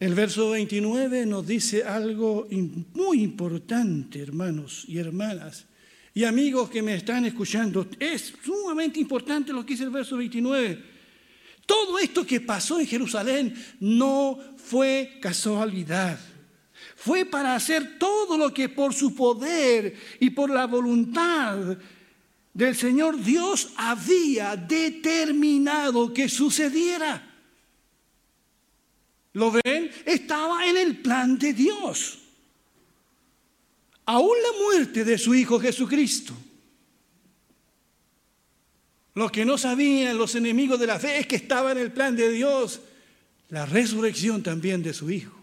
El 0.00 0.14
verso 0.14 0.50
29 0.50 1.24
nos 1.24 1.46
dice 1.46 1.84
algo 1.84 2.48
muy 2.92 3.22
importante, 3.22 4.20
hermanos 4.20 4.84
y 4.88 4.98
hermanas 4.98 5.66
y 6.14 6.22
amigos 6.22 6.70
que 6.70 6.80
me 6.80 6.94
están 6.94 7.24
escuchando, 7.24 7.88
es 7.98 8.32
sumamente 8.44 9.00
importante 9.00 9.52
lo 9.52 9.66
que 9.66 9.74
dice 9.74 9.82
el 9.82 9.90
verso 9.90 10.16
29. 10.16 10.80
Todo 11.66 11.98
esto 11.98 12.24
que 12.24 12.40
pasó 12.40 12.78
en 12.78 12.86
Jerusalén 12.86 13.54
no 13.80 14.38
fue 14.56 15.18
casualidad. 15.20 16.18
Fue 16.94 17.24
para 17.24 17.56
hacer 17.56 17.98
todo 17.98 18.38
lo 18.38 18.54
que 18.54 18.68
por 18.68 18.94
su 18.94 19.12
poder 19.12 19.96
y 20.20 20.30
por 20.30 20.50
la 20.50 20.66
voluntad 20.68 21.78
del 22.52 22.76
Señor 22.76 23.20
Dios 23.20 23.70
había 23.76 24.56
determinado 24.56 26.14
que 26.14 26.28
sucediera. 26.28 27.28
¿Lo 29.32 29.50
ven? 29.50 29.90
Estaba 30.06 30.64
en 30.64 30.76
el 30.76 30.98
plan 30.98 31.36
de 31.36 31.52
Dios 31.52 32.23
aún 34.06 34.36
la 34.42 34.64
muerte 34.64 35.04
de 35.04 35.18
su 35.18 35.34
Hijo 35.34 35.58
Jesucristo. 35.60 36.34
Lo 39.14 39.30
que 39.30 39.44
no 39.44 39.56
sabían 39.56 40.18
los 40.18 40.34
enemigos 40.34 40.78
de 40.80 40.86
la 40.86 40.98
fe 40.98 41.18
es 41.20 41.26
que 41.26 41.36
estaba 41.36 41.72
en 41.72 41.78
el 41.78 41.92
plan 41.92 42.16
de 42.16 42.30
Dios 42.30 42.80
la 43.50 43.64
resurrección 43.66 44.42
también 44.42 44.82
de 44.82 44.92
su 44.92 45.10
Hijo. 45.10 45.38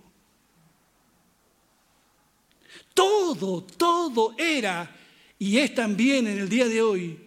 Todo, 2.94 3.64
todo 3.64 4.36
era 4.38 4.94
y 5.40 5.58
es 5.58 5.74
también 5.74 6.28
en 6.28 6.38
el 6.38 6.50
día 6.50 6.68
de 6.68 6.82
hoy 6.82 7.18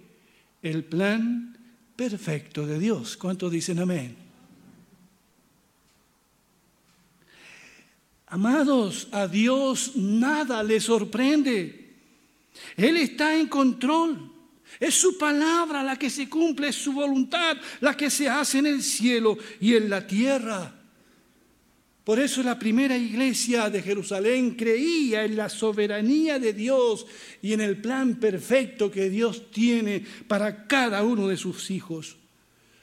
el 0.63 0.85
plan 0.85 1.57
perfecto 1.97 2.67
de 2.67 2.79
Dios. 2.79 3.17
¿Cuántos 3.17 3.51
dicen 3.51 3.79
amén? 3.79 4.24
Amados, 8.35 9.07
a 9.13 9.29
Dios 9.29 9.93
nada 9.95 10.65
le 10.65 10.81
sorprende. 10.81 11.95
Él 12.77 12.97
está 12.97 13.37
en 13.39 13.47
control. 13.47 14.29
Es 14.81 14.97
su 14.97 15.17
palabra 15.17 15.85
la 15.85 15.97
que 15.97 16.11
se 16.11 16.29
cumple, 16.29 16.71
es 16.71 16.75
su 16.75 16.93
voluntad 16.95 17.57
la 17.81 17.97
que 17.97 18.11
se 18.11 18.29
hace 18.29 18.59
en 18.59 18.67
el 18.67 18.83
cielo 18.83 19.39
y 19.61 19.77
en 19.77 19.89
la 19.89 20.05
tierra. 20.05 20.75
Por 22.03 22.19
eso 22.19 22.43
la 22.43 22.59
primera 22.59 22.97
iglesia 22.97 23.71
de 23.71 23.81
Jerusalén 23.81 24.57
creía 24.57 25.25
en 25.25 25.37
la 25.37 25.49
soberanía 25.49 26.41
de 26.41 26.53
Dios 26.55 27.07
y 27.41 27.53
en 27.53 27.61
el 27.61 27.81
plan 27.81 28.17
perfecto 28.17 28.91
que 28.91 29.11
Dios 29.11 29.53
tiene 29.53 30.05
para 30.27 30.67
cada 30.67 31.05
uno 31.05 31.29
de 31.29 31.37
sus 31.37 31.71
hijos. 31.71 32.17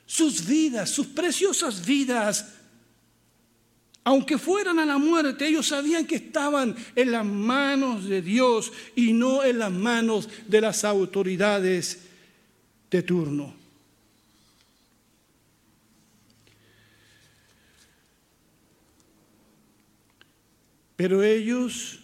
Sus 0.06 0.48
vidas, 0.48 0.90
sus 0.90 1.08
preciosas 1.08 1.86
vidas, 1.86 2.61
aunque 4.04 4.38
fueran 4.38 4.80
a 4.80 4.86
la 4.86 4.98
muerte, 4.98 5.48
ellos 5.48 5.68
sabían 5.68 6.08
que 6.08 6.16
estaban 6.16 6.76
en 6.96 7.12
las 7.12 7.26
manos 7.26 8.06
de 8.06 8.22
Dios 8.22 8.72
y 8.96 9.14
no 9.14 9.44
en 9.44 9.60
las 9.60 9.72
manos 9.72 10.28
de 10.48 10.62
las 10.62 10.84
autoridades 10.84 12.02
de 12.90 13.04
turno. 13.04 13.54
Pero 20.96 21.24
ellos 21.24 22.00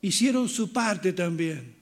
hicieron 0.00 0.48
su 0.48 0.72
parte 0.72 1.12
también. 1.12 1.74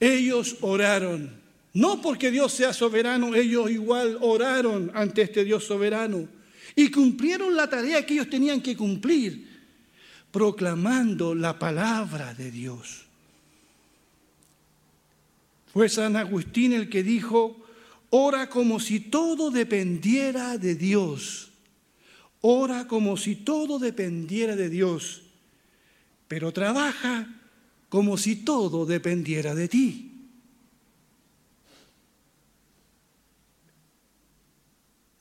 Ellos 0.00 0.56
oraron. 0.60 1.42
No 1.74 2.00
porque 2.00 2.30
Dios 2.30 2.52
sea 2.52 2.72
soberano, 2.72 3.34
ellos 3.34 3.70
igual 3.70 4.18
oraron 4.20 4.90
ante 4.94 5.22
este 5.22 5.44
Dios 5.44 5.64
soberano. 5.64 6.28
Y 6.76 6.90
cumplieron 6.90 7.54
la 7.54 7.68
tarea 7.68 8.04
que 8.04 8.14
ellos 8.14 8.30
tenían 8.30 8.60
que 8.60 8.76
cumplir, 8.76 9.48
proclamando 10.30 11.34
la 11.34 11.58
palabra 11.58 12.34
de 12.34 12.50
Dios. 12.50 13.04
Fue 15.72 15.88
San 15.88 16.16
Agustín 16.16 16.72
el 16.72 16.88
que 16.88 17.02
dijo, 17.02 17.64
ora 18.10 18.48
como 18.48 18.80
si 18.80 19.00
todo 19.00 19.50
dependiera 19.50 20.58
de 20.58 20.74
Dios 20.74 21.50
ora 22.46 22.86
como 22.86 23.16
si 23.16 23.36
todo 23.36 23.78
dependiera 23.78 24.54
de 24.54 24.68
Dios, 24.68 25.22
pero 26.28 26.52
trabaja 26.52 27.40
como 27.88 28.18
si 28.18 28.36
todo 28.36 28.84
dependiera 28.84 29.54
de 29.54 29.66
ti. 29.66 30.03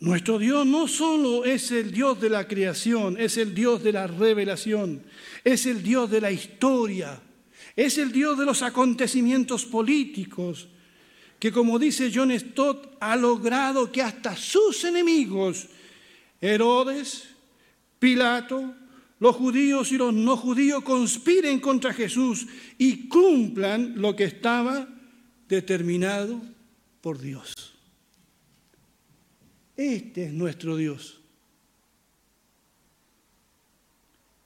Nuestro 0.03 0.37
Dios 0.37 0.67
no 0.67 0.89
solo 0.89 1.45
es 1.45 1.71
el 1.71 1.89
Dios 1.89 2.19
de 2.19 2.29
la 2.29 2.45
creación, 2.45 3.15
es 3.17 3.37
el 3.37 3.55
Dios 3.55 3.81
de 3.81 3.93
la 3.93 4.05
revelación, 4.05 5.01
es 5.45 5.65
el 5.65 5.81
Dios 5.81 6.11
de 6.11 6.19
la 6.19 6.29
historia, 6.29 7.21
es 7.73 7.97
el 7.97 8.11
Dios 8.11 8.37
de 8.37 8.43
los 8.43 8.63
acontecimientos 8.63 9.63
políticos, 9.63 10.67
que 11.39 11.53
como 11.53 11.79
dice 11.79 12.11
John 12.13 12.37
Stott, 12.37 12.97
ha 12.99 13.15
logrado 13.15 13.89
que 13.93 14.01
hasta 14.01 14.35
sus 14.35 14.83
enemigos 14.83 15.69
Herodes, 16.41 17.29
Pilato, 17.97 18.75
los 19.19 19.37
judíos 19.37 19.89
y 19.93 19.97
los 19.97 20.13
no 20.13 20.35
judíos 20.35 20.83
conspiren 20.83 21.61
contra 21.61 21.93
Jesús 21.93 22.45
y 22.77 23.07
cumplan 23.07 23.93
lo 24.01 24.17
que 24.17 24.25
estaba 24.25 24.85
determinado 25.47 26.41
por 26.99 27.21
Dios. 27.21 27.72
Este 29.75 30.25
es 30.25 30.33
nuestro 30.33 30.77
Dios. 30.77 31.19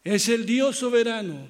Es 0.04 0.30
el 0.30 0.46
Dios 0.46 0.78
soberano. 0.78 1.50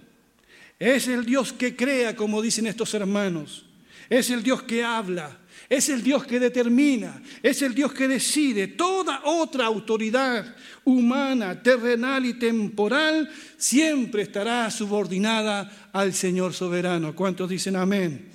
Es 0.79 1.07
el 1.07 1.25
Dios 1.25 1.53
que 1.53 1.75
crea, 1.75 2.15
como 2.15 2.41
dicen 2.41 2.67
estos 2.67 2.93
hermanos. 2.93 3.65
Es 4.09 4.29
el 4.29 4.43
Dios 4.43 4.63
que 4.63 4.83
habla. 4.83 5.39
Es 5.69 5.89
el 5.89 6.01
Dios 6.01 6.25
que 6.25 6.39
determina, 6.39 7.21
es 7.43 7.61
el 7.61 7.75
Dios 7.75 7.91
que 7.91 8.07
decide. 8.07 8.67
Toda 8.67 9.21
otra 9.25 9.65
autoridad 9.65 10.55
humana, 10.85 11.61
terrenal 11.61 12.25
y 12.25 12.35
temporal 12.35 13.29
siempre 13.57 14.21
estará 14.21 14.71
subordinada 14.71 15.89
al 15.91 16.13
Señor 16.13 16.53
soberano. 16.53 17.13
¿Cuántos 17.13 17.49
dicen 17.49 17.75
amén? 17.75 18.29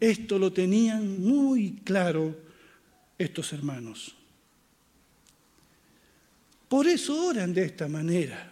Esto 0.00 0.38
lo 0.38 0.52
tenían 0.52 1.20
muy 1.20 1.80
claro 1.84 2.36
estos 3.16 3.52
hermanos. 3.52 4.16
Por 6.70 6.86
eso 6.86 7.26
oran 7.26 7.52
de 7.52 7.64
esta 7.64 7.88
manera. 7.88 8.48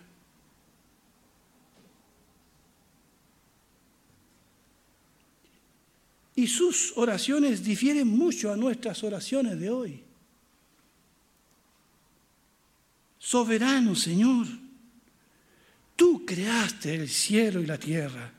Y 6.34 6.48
sus 6.48 6.94
oraciones 6.96 7.62
difieren 7.62 8.08
mucho 8.08 8.52
a 8.52 8.56
nuestras 8.56 9.04
oraciones 9.04 9.60
de 9.60 9.70
hoy. 9.70 10.02
Soberano 13.20 13.94
Señor, 13.94 14.48
tú 15.94 16.26
creaste 16.26 16.96
el 16.96 17.08
cielo 17.08 17.60
y 17.60 17.66
la 17.66 17.78
tierra 17.78 18.32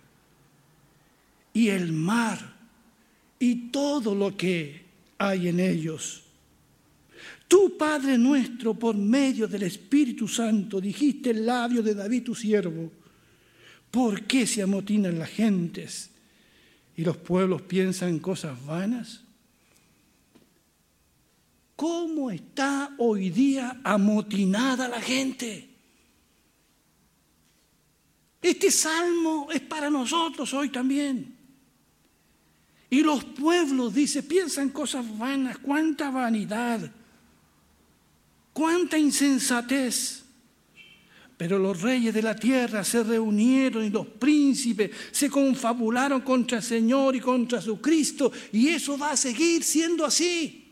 y 1.54 1.70
el 1.70 1.94
mar 1.94 2.54
y 3.40 3.70
todo 3.70 4.14
lo 4.14 4.36
que 4.36 4.84
hay 5.18 5.48
en 5.48 5.62
ellos. 5.62 6.29
Tú, 7.50 7.76
Padre 7.78 8.18
nuestro, 8.18 8.74
por 8.76 8.96
medio 8.96 9.46
del 9.46 9.64
Espíritu 9.64 10.30
Santo, 10.30 10.80
dijiste 10.80 11.32
el 11.32 11.46
labio 11.46 11.84
de 11.84 11.94
David 11.94 12.24
tu 12.24 12.36
siervo, 12.36 12.90
¿por 13.92 14.24
qué 14.24 14.48
se 14.48 14.62
amotinan 14.62 15.20
las 15.20 15.30
gentes? 15.32 16.12
y 17.00 17.06
los 17.06 17.16
pueblos 17.16 17.62
piensan 17.62 18.20
cosas 18.20 18.66
vanas? 18.66 19.22
¿Cómo 21.78 22.30
está 22.30 22.94
hoy 22.98 23.30
día 23.30 23.80
amotinada 23.86 24.90
la 24.90 25.00
gente? 25.00 25.70
Este 28.42 28.70
salmo 28.70 29.48
es 29.50 29.62
para 29.62 29.90
nosotros 29.90 30.54
hoy 30.54 30.68
también. 30.68 31.38
Y 32.90 33.02
los 33.02 33.24
pueblos, 33.24 33.94
dice, 33.94 34.22
piensan 34.22 34.68
cosas 34.68 35.18
vanas, 35.18 35.58
cuánta 35.60 36.12
vanidad, 36.12 36.92
cuánta 38.54 38.98
insensatez. 38.98 40.24
Pero 41.38 41.58
los 41.58 41.82
reyes 41.82 42.14
de 42.14 42.22
la 42.22 42.36
tierra 42.36 42.84
se 42.84 43.02
reunieron 43.02 43.86
y 43.86 43.90
los 43.90 44.06
príncipes 44.06 44.92
se 45.12 45.30
confabularon 45.30 46.20
contra 46.20 46.58
el 46.58 46.64
Señor 46.64 47.16
y 47.16 47.22
contra 47.22 47.62
su 47.62 47.80
Cristo. 47.80 48.30
Y 48.52 48.68
eso 48.68 48.98
va 48.98 49.12
a 49.12 49.18
seguir 49.18 49.64
siendo 49.64 50.06
así. 50.06 50.66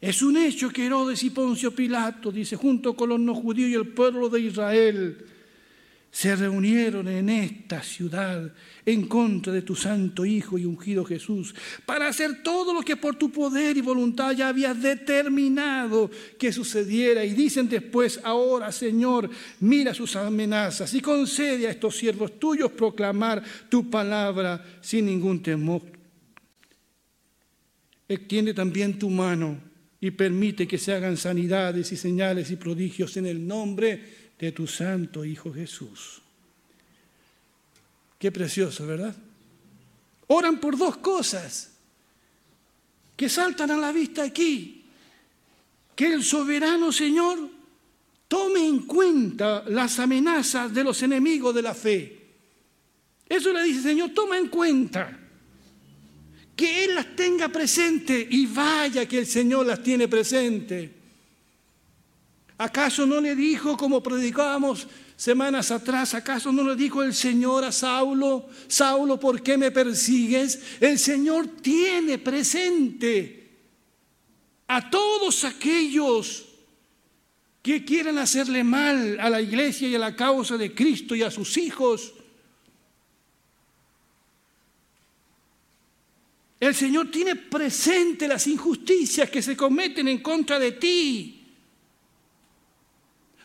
Es 0.00 0.20
un 0.20 0.36
hecho 0.36 0.68
que 0.68 0.84
Herodes 0.84 1.22
y 1.22 1.30
Poncio 1.30 1.74
Pilato, 1.74 2.30
dice, 2.30 2.56
junto 2.56 2.94
con 2.94 3.08
los 3.08 3.20
no 3.20 3.34
judíos 3.34 3.70
y 3.70 3.74
el 3.74 3.94
pueblo 3.94 4.28
de 4.28 4.40
Israel, 4.40 5.24
se 6.14 6.36
reunieron 6.36 7.08
en 7.08 7.28
esta 7.28 7.82
ciudad 7.82 8.52
en 8.86 9.08
contra 9.08 9.52
de 9.52 9.62
tu 9.62 9.74
santo 9.74 10.24
Hijo 10.24 10.56
y 10.56 10.64
ungido 10.64 11.04
Jesús, 11.04 11.52
para 11.84 12.06
hacer 12.06 12.40
todo 12.44 12.72
lo 12.72 12.82
que 12.82 12.94
por 12.94 13.16
tu 13.16 13.32
poder 13.32 13.76
y 13.76 13.80
voluntad 13.80 14.30
ya 14.30 14.46
habías 14.46 14.80
determinado 14.80 16.08
que 16.38 16.52
sucediera. 16.52 17.24
Y 17.24 17.32
dicen 17.32 17.68
después, 17.68 18.20
ahora 18.22 18.70
Señor, 18.70 19.28
mira 19.58 19.92
sus 19.92 20.14
amenazas 20.14 20.94
y 20.94 21.00
concede 21.00 21.66
a 21.66 21.72
estos 21.72 21.96
siervos 21.96 22.38
tuyos 22.38 22.70
proclamar 22.70 23.42
tu 23.68 23.90
palabra 23.90 24.64
sin 24.82 25.06
ningún 25.06 25.42
temor. 25.42 25.82
Extiende 28.06 28.54
también 28.54 29.00
tu 29.00 29.10
mano 29.10 29.58
y 29.98 30.12
permite 30.12 30.68
que 30.68 30.78
se 30.78 30.92
hagan 30.92 31.16
sanidades 31.16 31.90
y 31.90 31.96
señales 31.96 32.52
y 32.52 32.56
prodigios 32.56 33.16
en 33.16 33.26
el 33.26 33.44
nombre 33.44 34.23
de 34.38 34.52
tu 34.52 34.66
santo 34.66 35.24
Hijo 35.24 35.52
Jesús. 35.52 36.20
Qué 38.18 38.32
precioso, 38.32 38.86
¿verdad? 38.86 39.14
Oran 40.28 40.58
por 40.58 40.78
dos 40.78 40.96
cosas 40.96 41.72
que 43.16 43.28
saltan 43.28 43.70
a 43.70 43.76
la 43.76 43.92
vista 43.92 44.22
aquí. 44.22 44.84
Que 45.94 46.12
el 46.12 46.24
soberano 46.24 46.90
Señor 46.90 47.38
tome 48.26 48.66
en 48.66 48.80
cuenta 48.80 49.62
las 49.68 49.98
amenazas 49.98 50.74
de 50.74 50.82
los 50.82 51.02
enemigos 51.02 51.54
de 51.54 51.62
la 51.62 51.74
fe. 51.74 52.24
Eso 53.28 53.52
le 53.52 53.62
dice, 53.62 53.82
Señor, 53.82 54.10
toma 54.10 54.38
en 54.38 54.48
cuenta. 54.48 55.20
Que 56.56 56.84
Él 56.84 56.94
las 56.94 57.14
tenga 57.14 57.48
presente 57.48 58.26
y 58.28 58.46
vaya 58.46 59.06
que 59.06 59.18
el 59.18 59.26
Señor 59.26 59.66
las 59.66 59.82
tiene 59.82 60.08
presente. 60.08 61.03
¿Acaso 62.56 63.04
no 63.06 63.20
le 63.20 63.34
dijo, 63.34 63.76
como 63.76 64.02
predicábamos 64.02 64.86
semanas 65.16 65.70
atrás, 65.70 66.14
acaso 66.14 66.52
no 66.52 66.62
le 66.62 66.76
dijo 66.76 67.02
el 67.02 67.14
Señor 67.14 67.64
a 67.64 67.72
Saulo, 67.72 68.48
Saulo, 68.68 69.18
¿por 69.18 69.42
qué 69.42 69.56
me 69.56 69.70
persigues? 69.70 70.60
El 70.80 70.98
Señor 70.98 71.48
tiene 71.60 72.18
presente 72.18 73.50
a 74.68 74.88
todos 74.88 75.44
aquellos 75.44 76.46
que 77.62 77.84
quieren 77.84 78.18
hacerle 78.18 78.62
mal 78.62 79.18
a 79.18 79.30
la 79.30 79.40
iglesia 79.40 79.88
y 79.88 79.94
a 79.94 79.98
la 79.98 80.14
causa 80.14 80.56
de 80.56 80.74
Cristo 80.74 81.14
y 81.14 81.22
a 81.22 81.30
sus 81.30 81.56
hijos. 81.56 82.12
El 86.60 86.74
Señor 86.74 87.10
tiene 87.10 87.36
presente 87.36 88.28
las 88.28 88.46
injusticias 88.46 89.28
que 89.28 89.42
se 89.42 89.56
cometen 89.56 90.08
en 90.08 90.22
contra 90.22 90.58
de 90.58 90.72
ti. 90.72 91.43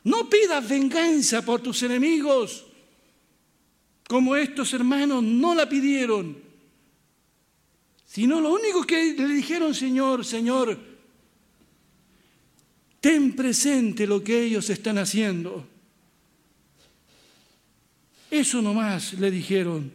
No 0.09 0.27
pidas 0.27 0.67
venganza 0.67 1.45
por 1.45 1.61
tus 1.61 1.83
enemigos, 1.83 2.65
como 4.07 4.35
estos 4.35 4.73
hermanos 4.73 5.21
no 5.21 5.53
la 5.53 5.69
pidieron, 5.69 6.35
sino 8.07 8.41
lo 8.41 8.53
único 8.53 8.83
que 8.87 9.13
le 9.13 9.27
dijeron, 9.27 9.75
Señor, 9.75 10.25
Señor, 10.25 10.79
ten 12.99 13.35
presente 13.35 14.07
lo 14.07 14.23
que 14.23 14.45
ellos 14.45 14.67
están 14.71 14.97
haciendo. 14.97 15.67
Eso 18.31 18.63
nomás 18.63 19.13
le 19.13 19.29
dijeron. 19.29 19.91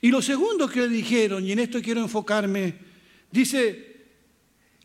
Y 0.00 0.12
lo 0.12 0.22
segundo 0.22 0.68
que 0.68 0.82
le 0.82 0.88
dijeron, 0.90 1.44
y 1.44 1.50
en 1.50 1.58
esto 1.58 1.82
quiero 1.82 2.02
enfocarme, 2.02 2.72
dice, 3.32 3.93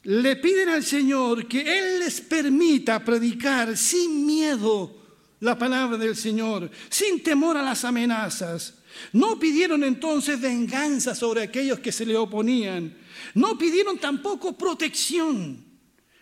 le 0.04 0.36
piden 0.38 0.70
al 0.70 0.84
Señor 0.84 1.48
que 1.48 1.62
Él 1.62 2.00
les 2.00 2.22
permita 2.22 3.04
predicar 3.04 3.76
sin 3.76 4.26
miedo 4.26 4.96
la 5.42 5.58
palabra 5.58 5.98
del 5.98 6.16
Señor, 6.16 6.70
sin 6.90 7.22
temor 7.22 7.58
a 7.58 7.64
las 7.64 7.84
amenazas. 7.86 8.76
No 9.14 9.40
pidieron 9.40 9.84
entonces 9.84 10.40
venganza 10.40 11.16
sobre 11.16 11.44
aquellos 11.44 11.80
que 11.80 11.92
se 11.92 12.06
le 12.06 12.18
oponían. 12.18 12.98
No 13.34 13.58
pidieron 13.58 13.98
tampoco 13.98 14.58
protección, 14.58 15.64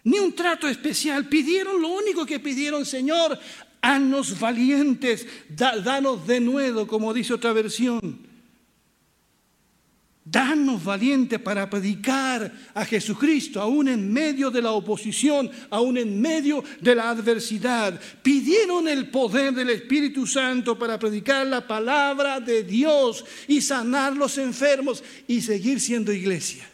ni 0.03 0.19
un 0.19 0.33
trato 0.33 0.67
especial. 0.67 1.27
Pidieron 1.27 1.81
lo 1.81 1.89
único 1.89 2.25
que 2.25 2.39
pidieron, 2.39 2.85
Señor, 2.85 3.39
haznos 3.81 4.39
valientes, 4.39 5.25
danos 5.49 6.27
de 6.27 6.39
nuevo, 6.39 6.87
como 6.87 7.13
dice 7.13 7.33
otra 7.33 7.53
versión. 7.53 8.26
Danos 10.29 10.83
valiente 10.83 11.39
para 11.39 11.69
predicar 11.69 12.51
a 12.73 12.83
Jesucristo, 12.83 13.61
aún 13.61 13.87
en 13.87 14.11
medio 14.11 14.51
de 14.51 14.61
la 14.61 14.71
oposición, 14.71 15.49
aún 15.69 15.97
en 15.97 16.19
medio 16.19 16.65
de 16.81 16.95
la 16.95 17.09
adversidad. 17.09 17.97
Pidieron 18.21 18.89
el 18.89 19.09
poder 19.09 19.53
del 19.53 19.69
Espíritu 19.69 20.27
Santo 20.27 20.77
para 20.77 20.99
predicar 20.99 21.47
la 21.47 21.65
palabra 21.65 22.41
de 22.41 22.63
Dios 22.63 23.23
y 23.47 23.61
sanar 23.61 24.17
los 24.17 24.37
enfermos 24.37 25.01
y 25.27 25.39
seguir 25.39 25.79
siendo 25.79 26.11
iglesia. 26.11 26.69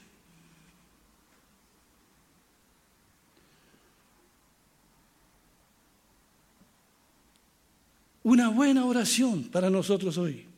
Una 8.24 8.50
buena 8.50 8.86
oración 8.86 9.44
para 9.44 9.70
nosotros 9.70 10.18
hoy. 10.18 10.53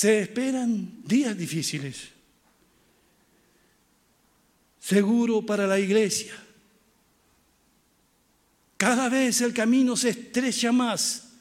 Se 0.00 0.20
esperan 0.20 1.02
días 1.04 1.36
difíciles. 1.36 2.08
Seguro 4.78 5.44
para 5.44 5.66
la 5.66 5.78
iglesia. 5.78 6.32
Cada 8.78 9.10
vez 9.10 9.42
el 9.42 9.52
camino 9.52 9.94
se 9.98 10.08
estrecha 10.08 10.72
más. 10.72 11.32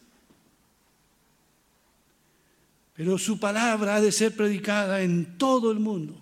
Pero 2.95 3.17
su 3.17 3.39
palabra 3.39 3.95
ha 3.95 4.01
de 4.01 4.11
ser 4.11 4.35
predicada 4.35 5.03
en 5.03 5.37
todo 5.37 5.71
el 5.71 5.79
mundo. 5.79 6.21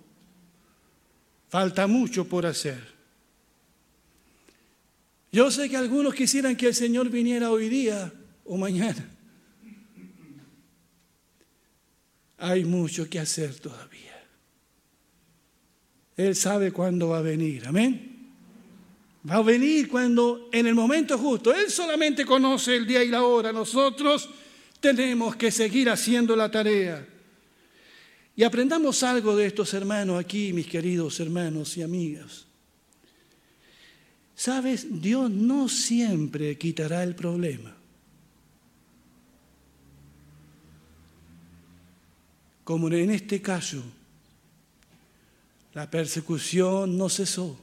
Falta 1.48 1.88
mucho 1.88 2.24
por 2.28 2.46
hacer. 2.46 2.94
Yo 5.32 5.50
sé 5.50 5.68
que 5.68 5.76
algunos 5.76 6.14
quisieran 6.14 6.54
que 6.54 6.68
el 6.68 6.74
Señor 6.76 7.10
viniera 7.10 7.50
hoy 7.50 7.68
día 7.68 8.12
o 8.44 8.56
mañana. 8.56 9.17
Hay 12.38 12.64
mucho 12.64 13.08
que 13.08 13.18
hacer 13.18 13.58
todavía. 13.58 13.98
Él 16.16 16.34
sabe 16.34 16.72
cuándo 16.72 17.08
va 17.08 17.18
a 17.18 17.22
venir, 17.22 17.66
amén. 17.66 18.32
Va 19.28 19.36
a 19.36 19.42
venir 19.42 19.88
cuando, 19.88 20.48
en 20.52 20.66
el 20.66 20.74
momento 20.74 21.18
justo, 21.18 21.54
Él 21.54 21.70
solamente 21.70 22.24
conoce 22.24 22.76
el 22.76 22.86
día 22.86 23.02
y 23.02 23.08
la 23.08 23.24
hora. 23.24 23.52
Nosotros 23.52 24.28
tenemos 24.80 25.36
que 25.36 25.50
seguir 25.50 25.90
haciendo 25.90 26.34
la 26.34 26.50
tarea. 26.50 27.06
Y 28.34 28.44
aprendamos 28.44 29.02
algo 29.02 29.36
de 29.36 29.46
estos 29.46 29.74
hermanos 29.74 30.18
aquí, 30.18 30.52
mis 30.52 30.66
queridos 30.66 31.18
hermanos 31.20 31.76
y 31.76 31.82
amigas. 31.82 32.46
Sabes, 34.34 35.02
Dios 35.02 35.30
no 35.30 35.68
siempre 35.68 36.56
quitará 36.56 37.02
el 37.02 37.16
problema. 37.16 37.77
Como 42.68 42.88
en 42.88 43.08
este 43.08 43.40
caso, 43.40 43.82
la 45.72 45.90
persecución 45.90 46.98
no 46.98 47.08
cesó. 47.08 47.58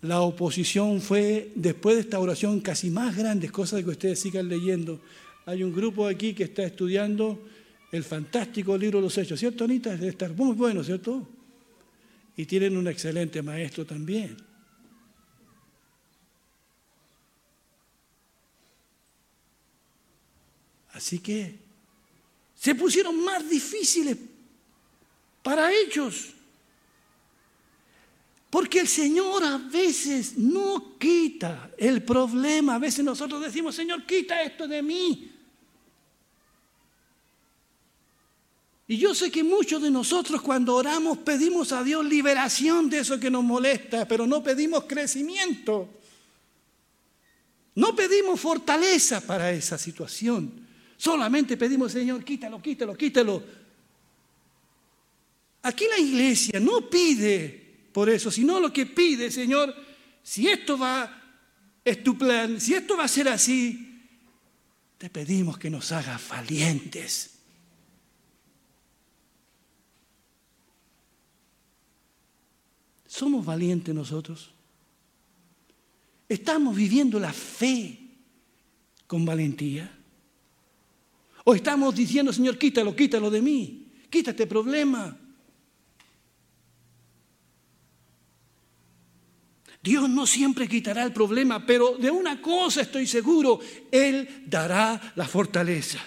La 0.00 0.20
oposición 0.22 1.00
fue, 1.00 1.52
después 1.54 1.94
de 1.94 2.00
esta 2.00 2.18
oración, 2.18 2.60
casi 2.60 2.90
más 2.90 3.16
grande, 3.16 3.50
cosas 3.50 3.84
que 3.84 3.90
ustedes 3.90 4.18
sigan 4.18 4.48
leyendo. 4.48 5.00
Hay 5.46 5.62
un 5.62 5.72
grupo 5.72 6.08
aquí 6.08 6.34
que 6.34 6.42
está 6.42 6.64
estudiando 6.64 7.40
el 7.92 8.02
fantástico 8.02 8.76
libro 8.76 8.98
de 8.98 9.04
los 9.04 9.16
Hechos, 9.16 9.38
¿cierto, 9.38 9.62
Anita? 9.62 9.90
Debe 9.90 10.08
estar 10.08 10.32
muy 10.32 10.56
bueno, 10.56 10.82
¿cierto? 10.82 11.28
Y 12.36 12.46
tienen 12.46 12.76
un 12.76 12.88
excelente 12.88 13.42
maestro 13.42 13.86
también. 13.86 14.36
Así 20.90 21.20
que 21.20 21.63
se 22.64 22.74
pusieron 22.74 23.22
más 23.22 23.46
difíciles 23.46 24.16
para 25.42 25.70
ellos. 25.70 26.30
Porque 28.48 28.80
el 28.80 28.88
Señor 28.88 29.44
a 29.44 29.58
veces 29.58 30.38
no 30.38 30.96
quita 30.98 31.72
el 31.76 32.02
problema. 32.02 32.76
A 32.76 32.78
veces 32.78 33.04
nosotros 33.04 33.42
decimos, 33.42 33.74
Señor, 33.74 34.06
quita 34.06 34.40
esto 34.40 34.66
de 34.66 34.80
mí. 34.80 35.30
Y 38.88 38.96
yo 38.96 39.14
sé 39.14 39.30
que 39.30 39.44
muchos 39.44 39.82
de 39.82 39.90
nosotros 39.90 40.40
cuando 40.40 40.74
oramos 40.74 41.18
pedimos 41.18 41.70
a 41.70 41.84
Dios 41.84 42.02
liberación 42.02 42.88
de 42.88 43.00
eso 43.00 43.20
que 43.20 43.30
nos 43.30 43.44
molesta, 43.44 44.08
pero 44.08 44.26
no 44.26 44.42
pedimos 44.42 44.84
crecimiento. 44.84 45.86
No 47.74 47.94
pedimos 47.94 48.40
fortaleza 48.40 49.20
para 49.20 49.52
esa 49.52 49.76
situación. 49.76 50.63
Solamente 50.96 51.56
pedimos, 51.56 51.92
Señor, 51.92 52.24
quítalo, 52.24 52.60
quítalo, 52.60 52.96
quítalo. 52.96 53.42
Aquí 55.62 55.86
la 55.88 55.98
iglesia 55.98 56.60
no 56.60 56.88
pide 56.88 57.88
por 57.92 58.10
eso, 58.10 58.30
sino 58.30 58.60
lo 58.60 58.72
que 58.72 58.86
pide, 58.86 59.30
Señor, 59.30 59.74
si 60.22 60.48
esto 60.48 60.76
va, 60.76 61.22
es 61.84 62.02
tu 62.02 62.18
plan, 62.18 62.60
si 62.60 62.74
esto 62.74 62.96
va 62.96 63.04
a 63.04 63.08
ser 63.08 63.28
así, 63.28 64.02
te 64.98 65.10
pedimos 65.10 65.58
que 65.58 65.70
nos 65.70 65.92
hagas 65.92 66.28
valientes. 66.28 67.30
¿Somos 73.06 73.44
valientes 73.46 73.94
nosotros? 73.94 74.50
¿Estamos 76.28 76.74
viviendo 76.74 77.20
la 77.20 77.32
fe 77.32 77.98
con 79.06 79.24
valentía? 79.24 80.03
O 81.44 81.54
estamos 81.54 81.94
diciendo, 81.94 82.32
Señor, 82.32 82.56
quítalo, 82.56 82.96
quítalo 82.96 83.30
de 83.30 83.42
mí, 83.42 83.92
quítate 84.08 84.46
problema. 84.46 85.16
Dios 89.82 90.08
no 90.08 90.26
siempre 90.26 90.66
quitará 90.66 91.04
el 91.04 91.12
problema, 91.12 91.66
pero 91.66 91.98
de 91.98 92.10
una 92.10 92.40
cosa 92.40 92.80
estoy 92.80 93.06
seguro, 93.06 93.60
Él 93.92 94.44
dará 94.46 95.12
la 95.14 95.28
fortaleza 95.28 96.00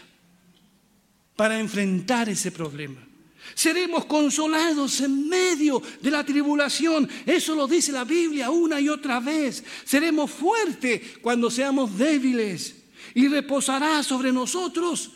para 1.36 1.60
enfrentar 1.60 2.28
ese 2.28 2.52
problema. 2.52 3.08
Seremos 3.54 4.06
consolados 4.06 5.00
en 5.02 5.30
medio 5.30 5.82
de 6.02 6.10
la 6.10 6.26
tribulación. 6.26 7.08
Eso 7.24 7.56
lo 7.56 7.68
dice 7.68 7.92
la 7.92 8.04
Biblia 8.04 8.50
una 8.50 8.82
y 8.82 8.90
otra 8.90 9.20
vez. 9.20 9.64
Seremos 9.86 10.32
fuertes 10.32 11.20
cuando 11.22 11.52
seamos 11.52 11.96
débiles 11.96 12.76
y 13.14 13.28
reposará 13.28 14.02
sobre 14.02 14.32
nosotros 14.32 15.12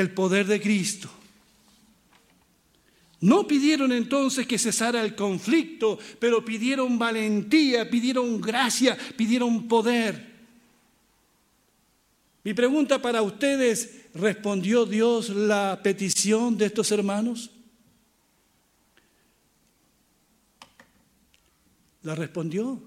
el 0.00 0.10
poder 0.10 0.46
de 0.46 0.60
Cristo. 0.60 1.08
No 3.20 3.46
pidieron 3.46 3.92
entonces 3.92 4.46
que 4.46 4.58
cesara 4.58 5.02
el 5.02 5.14
conflicto, 5.14 5.98
pero 6.18 6.44
pidieron 6.44 6.98
valentía, 6.98 7.88
pidieron 7.88 8.40
gracia, 8.40 8.98
pidieron 9.16 9.68
poder. 9.68 10.34
Mi 12.42 12.52
pregunta 12.54 13.00
para 13.00 13.22
ustedes, 13.22 14.06
¿respondió 14.14 14.84
Dios 14.84 15.28
la 15.30 15.80
petición 15.82 16.58
de 16.58 16.66
estos 16.66 16.90
hermanos? 16.90 17.50
¿La 22.02 22.16
respondió? 22.16 22.82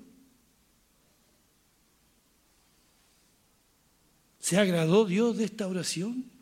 ¿Se 4.40 4.58
agradó 4.58 5.06
Dios 5.06 5.38
de 5.38 5.46
esta 5.46 5.68
oración? 5.68 6.37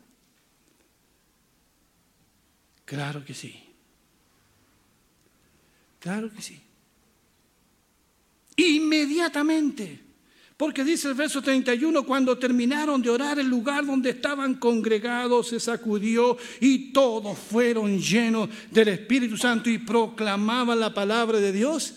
Claro 2.86 3.22
que 3.24 3.34
sí. 3.34 3.62
Claro 5.98 6.32
que 6.32 6.40
sí. 6.40 6.58
Inmediatamente. 8.56 10.06
Porque 10.56 10.84
dice 10.84 11.08
el 11.08 11.14
verso 11.14 11.42
31, 11.42 12.06
cuando 12.06 12.38
terminaron 12.38 13.02
de 13.02 13.10
orar, 13.10 13.38
el 13.38 13.46
lugar 13.46 13.84
donde 13.84 14.10
estaban 14.10 14.54
congregados 14.54 15.48
se 15.48 15.60
sacudió 15.60 16.38
y 16.60 16.92
todos 16.92 17.38
fueron 17.38 17.98
llenos 17.98 18.48
del 18.70 18.88
Espíritu 18.88 19.36
Santo 19.36 19.68
y 19.68 19.76
proclamaban 19.76 20.80
la 20.80 20.94
palabra 20.94 21.40
de 21.40 21.52
Dios 21.52 21.94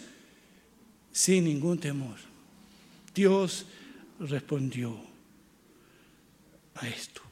sin 1.13 1.45
ningún 1.45 1.79
temor. 1.79 2.17
Dios 3.15 3.65
respondió 4.19 4.99
a 6.75 6.87
esto. 6.87 7.28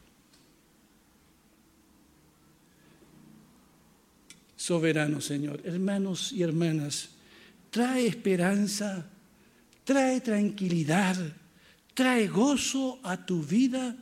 Soberano 4.68 5.22
Señor, 5.22 5.62
hermanos 5.64 6.34
y 6.34 6.44
hermanas, 6.44 7.08
trae 7.70 8.06
esperanza, 8.06 9.06
trae 9.86 10.20
tranquilidad, 10.20 11.16
trae 11.94 12.28
gozo 12.28 13.00
a 13.02 13.26
tu 13.26 13.42
vida 13.42 13.96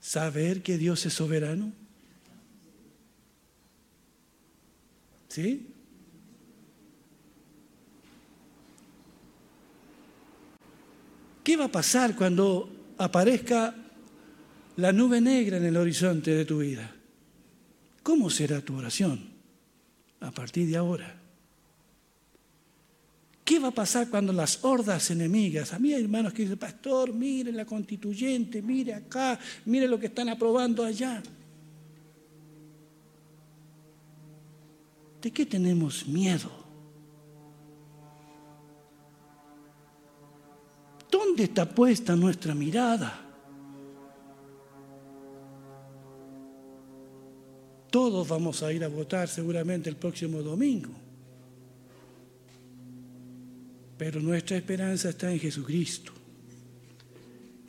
saber 0.00 0.62
que 0.62 0.78
Dios 0.78 1.04
es 1.04 1.12
soberano. 1.12 1.70
¿Sí? 5.28 5.66
¿Qué 11.44 11.58
va 11.58 11.66
a 11.66 11.70
pasar 11.70 12.16
cuando 12.16 12.94
aparezca 12.96 13.74
la 14.76 14.92
nube 14.92 15.20
negra 15.20 15.58
en 15.58 15.66
el 15.66 15.76
horizonte 15.76 16.30
de 16.30 16.46
tu 16.46 16.60
vida? 16.60 16.90
¿Cómo 18.02 18.30
será 18.30 18.62
tu 18.62 18.78
oración 18.78 19.35
a 20.20 20.30
partir 20.30 20.68
de 20.68 20.76
ahora? 20.76 21.22
¿Qué 23.44 23.60
va 23.60 23.68
a 23.68 23.70
pasar 23.70 24.10
cuando 24.10 24.32
las 24.32 24.64
hordas 24.64 25.10
enemigas? 25.10 25.72
A 25.72 25.78
mí 25.78 25.94
hay 25.94 26.02
hermanos 26.02 26.32
que 26.32 26.42
dicen, 26.42 26.58
pastor, 26.58 27.12
mire 27.12 27.52
la 27.52 27.64
constituyente, 27.64 28.60
mire 28.60 28.92
acá, 28.92 29.38
mire 29.66 29.86
lo 29.86 30.00
que 30.00 30.06
están 30.06 30.28
aprobando 30.28 30.82
allá. 30.84 31.22
¿De 35.22 35.30
qué 35.30 35.46
tenemos 35.46 36.06
miedo? 36.08 36.50
¿Dónde 41.08 41.44
está 41.44 41.72
puesta 41.72 42.16
nuestra 42.16 42.54
mirada? 42.54 43.25
Todos 47.90 48.26
vamos 48.28 48.62
a 48.62 48.72
ir 48.72 48.84
a 48.84 48.88
votar 48.88 49.28
seguramente 49.28 49.88
el 49.88 49.96
próximo 49.96 50.42
domingo. 50.42 50.90
Pero 53.96 54.20
nuestra 54.20 54.56
esperanza 54.56 55.10
está 55.10 55.32
en 55.32 55.40
Jesucristo. 55.40 56.12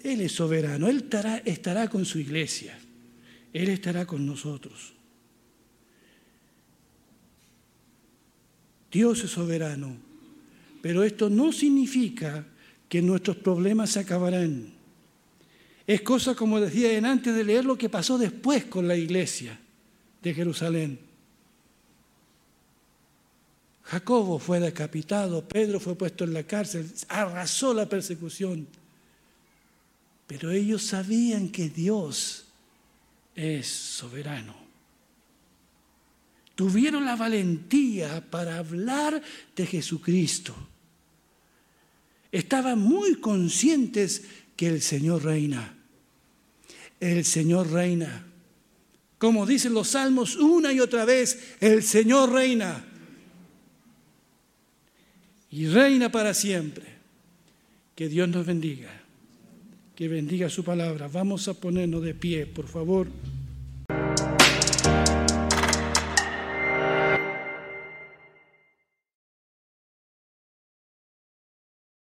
Él 0.04 0.22
es 0.22 0.32
soberano, 0.32 0.88
Él 0.88 1.10
estará, 1.46 1.90
con 1.90 2.06
su 2.06 2.20
iglesia, 2.20 2.78
Él 3.54 3.70
estará 3.70 4.06
con 4.06 4.26
nosotros. 4.26 4.94
Dios 8.92 9.24
es 9.24 9.32
soberano, 9.32 9.98
pero 10.82 11.04
esto 11.04 11.30
no 11.30 11.52
significa 11.52 12.46
que 12.88 13.02
nuestros 13.02 13.38
problemas 13.38 13.92
se 13.92 14.00
acabarán. 14.00 14.74
Es 15.86 16.02
cosa, 16.02 16.36
como 16.36 16.60
decía 16.60 16.98
antes 17.10 17.36
de 17.36 17.44
leer, 17.44 17.66
lo 17.66 17.78
que 17.78 17.90
pasó 17.90 18.18
después 18.18 18.66
con 18.66 18.88
la 18.88 18.96
iglesia 18.96 19.60
de 20.28 20.34
Jerusalén. 20.34 21.00
Jacobo 23.84 24.40
fue 24.40 24.60
decapitado, 24.60 25.48
Pedro 25.48 25.80
fue 25.80 25.96
puesto 25.96 26.24
en 26.24 26.34
la 26.34 26.44
cárcel, 26.44 26.92
arrasó 27.08 27.74
la 27.74 27.88
persecución. 27.88 28.68
Pero 30.28 30.52
ellos 30.52 30.84
sabían 30.84 31.50
que 31.50 31.70
Dios 31.70 32.46
es 33.34 33.68
soberano. 33.68 34.56
Tuvieron 36.56 37.06
la 37.06 37.16
valentía 37.16 38.30
para 38.30 38.58
hablar 38.58 39.22
de 39.56 39.66
Jesucristo 39.66 40.56
estaban 42.32 42.80
muy 42.80 43.16
conscientes 43.16 44.24
que 44.56 44.68
el 44.68 44.82
Señor 44.82 45.24
reina. 45.24 45.76
El 47.00 47.26
Señor 47.26 47.72
reina. 47.72 48.27
Como 49.18 49.46
dicen 49.46 49.74
los 49.74 49.90
salmos 49.90 50.36
una 50.36 50.72
y 50.72 50.80
otra 50.80 51.06
vez, 51.06 51.56
el 51.60 51.84
Señor 51.84 52.32
reina. 52.32 52.86
Y 55.50 55.68
reina 55.68 56.12
para 56.12 56.34
siempre. 56.34 56.86
Que 57.96 58.10
Dios 58.10 58.30
nos 58.30 58.46
bendiga. 58.46 58.92
Que 59.96 60.08
bendiga 60.08 60.50
su 60.50 60.64
palabra. 60.64 61.08
Vamos 61.08 61.48
a 61.48 61.56
ponernos 61.56 62.04
de 62.04 62.14
pie, 62.14 62.46
por 62.46 62.68
favor. 62.68 63.08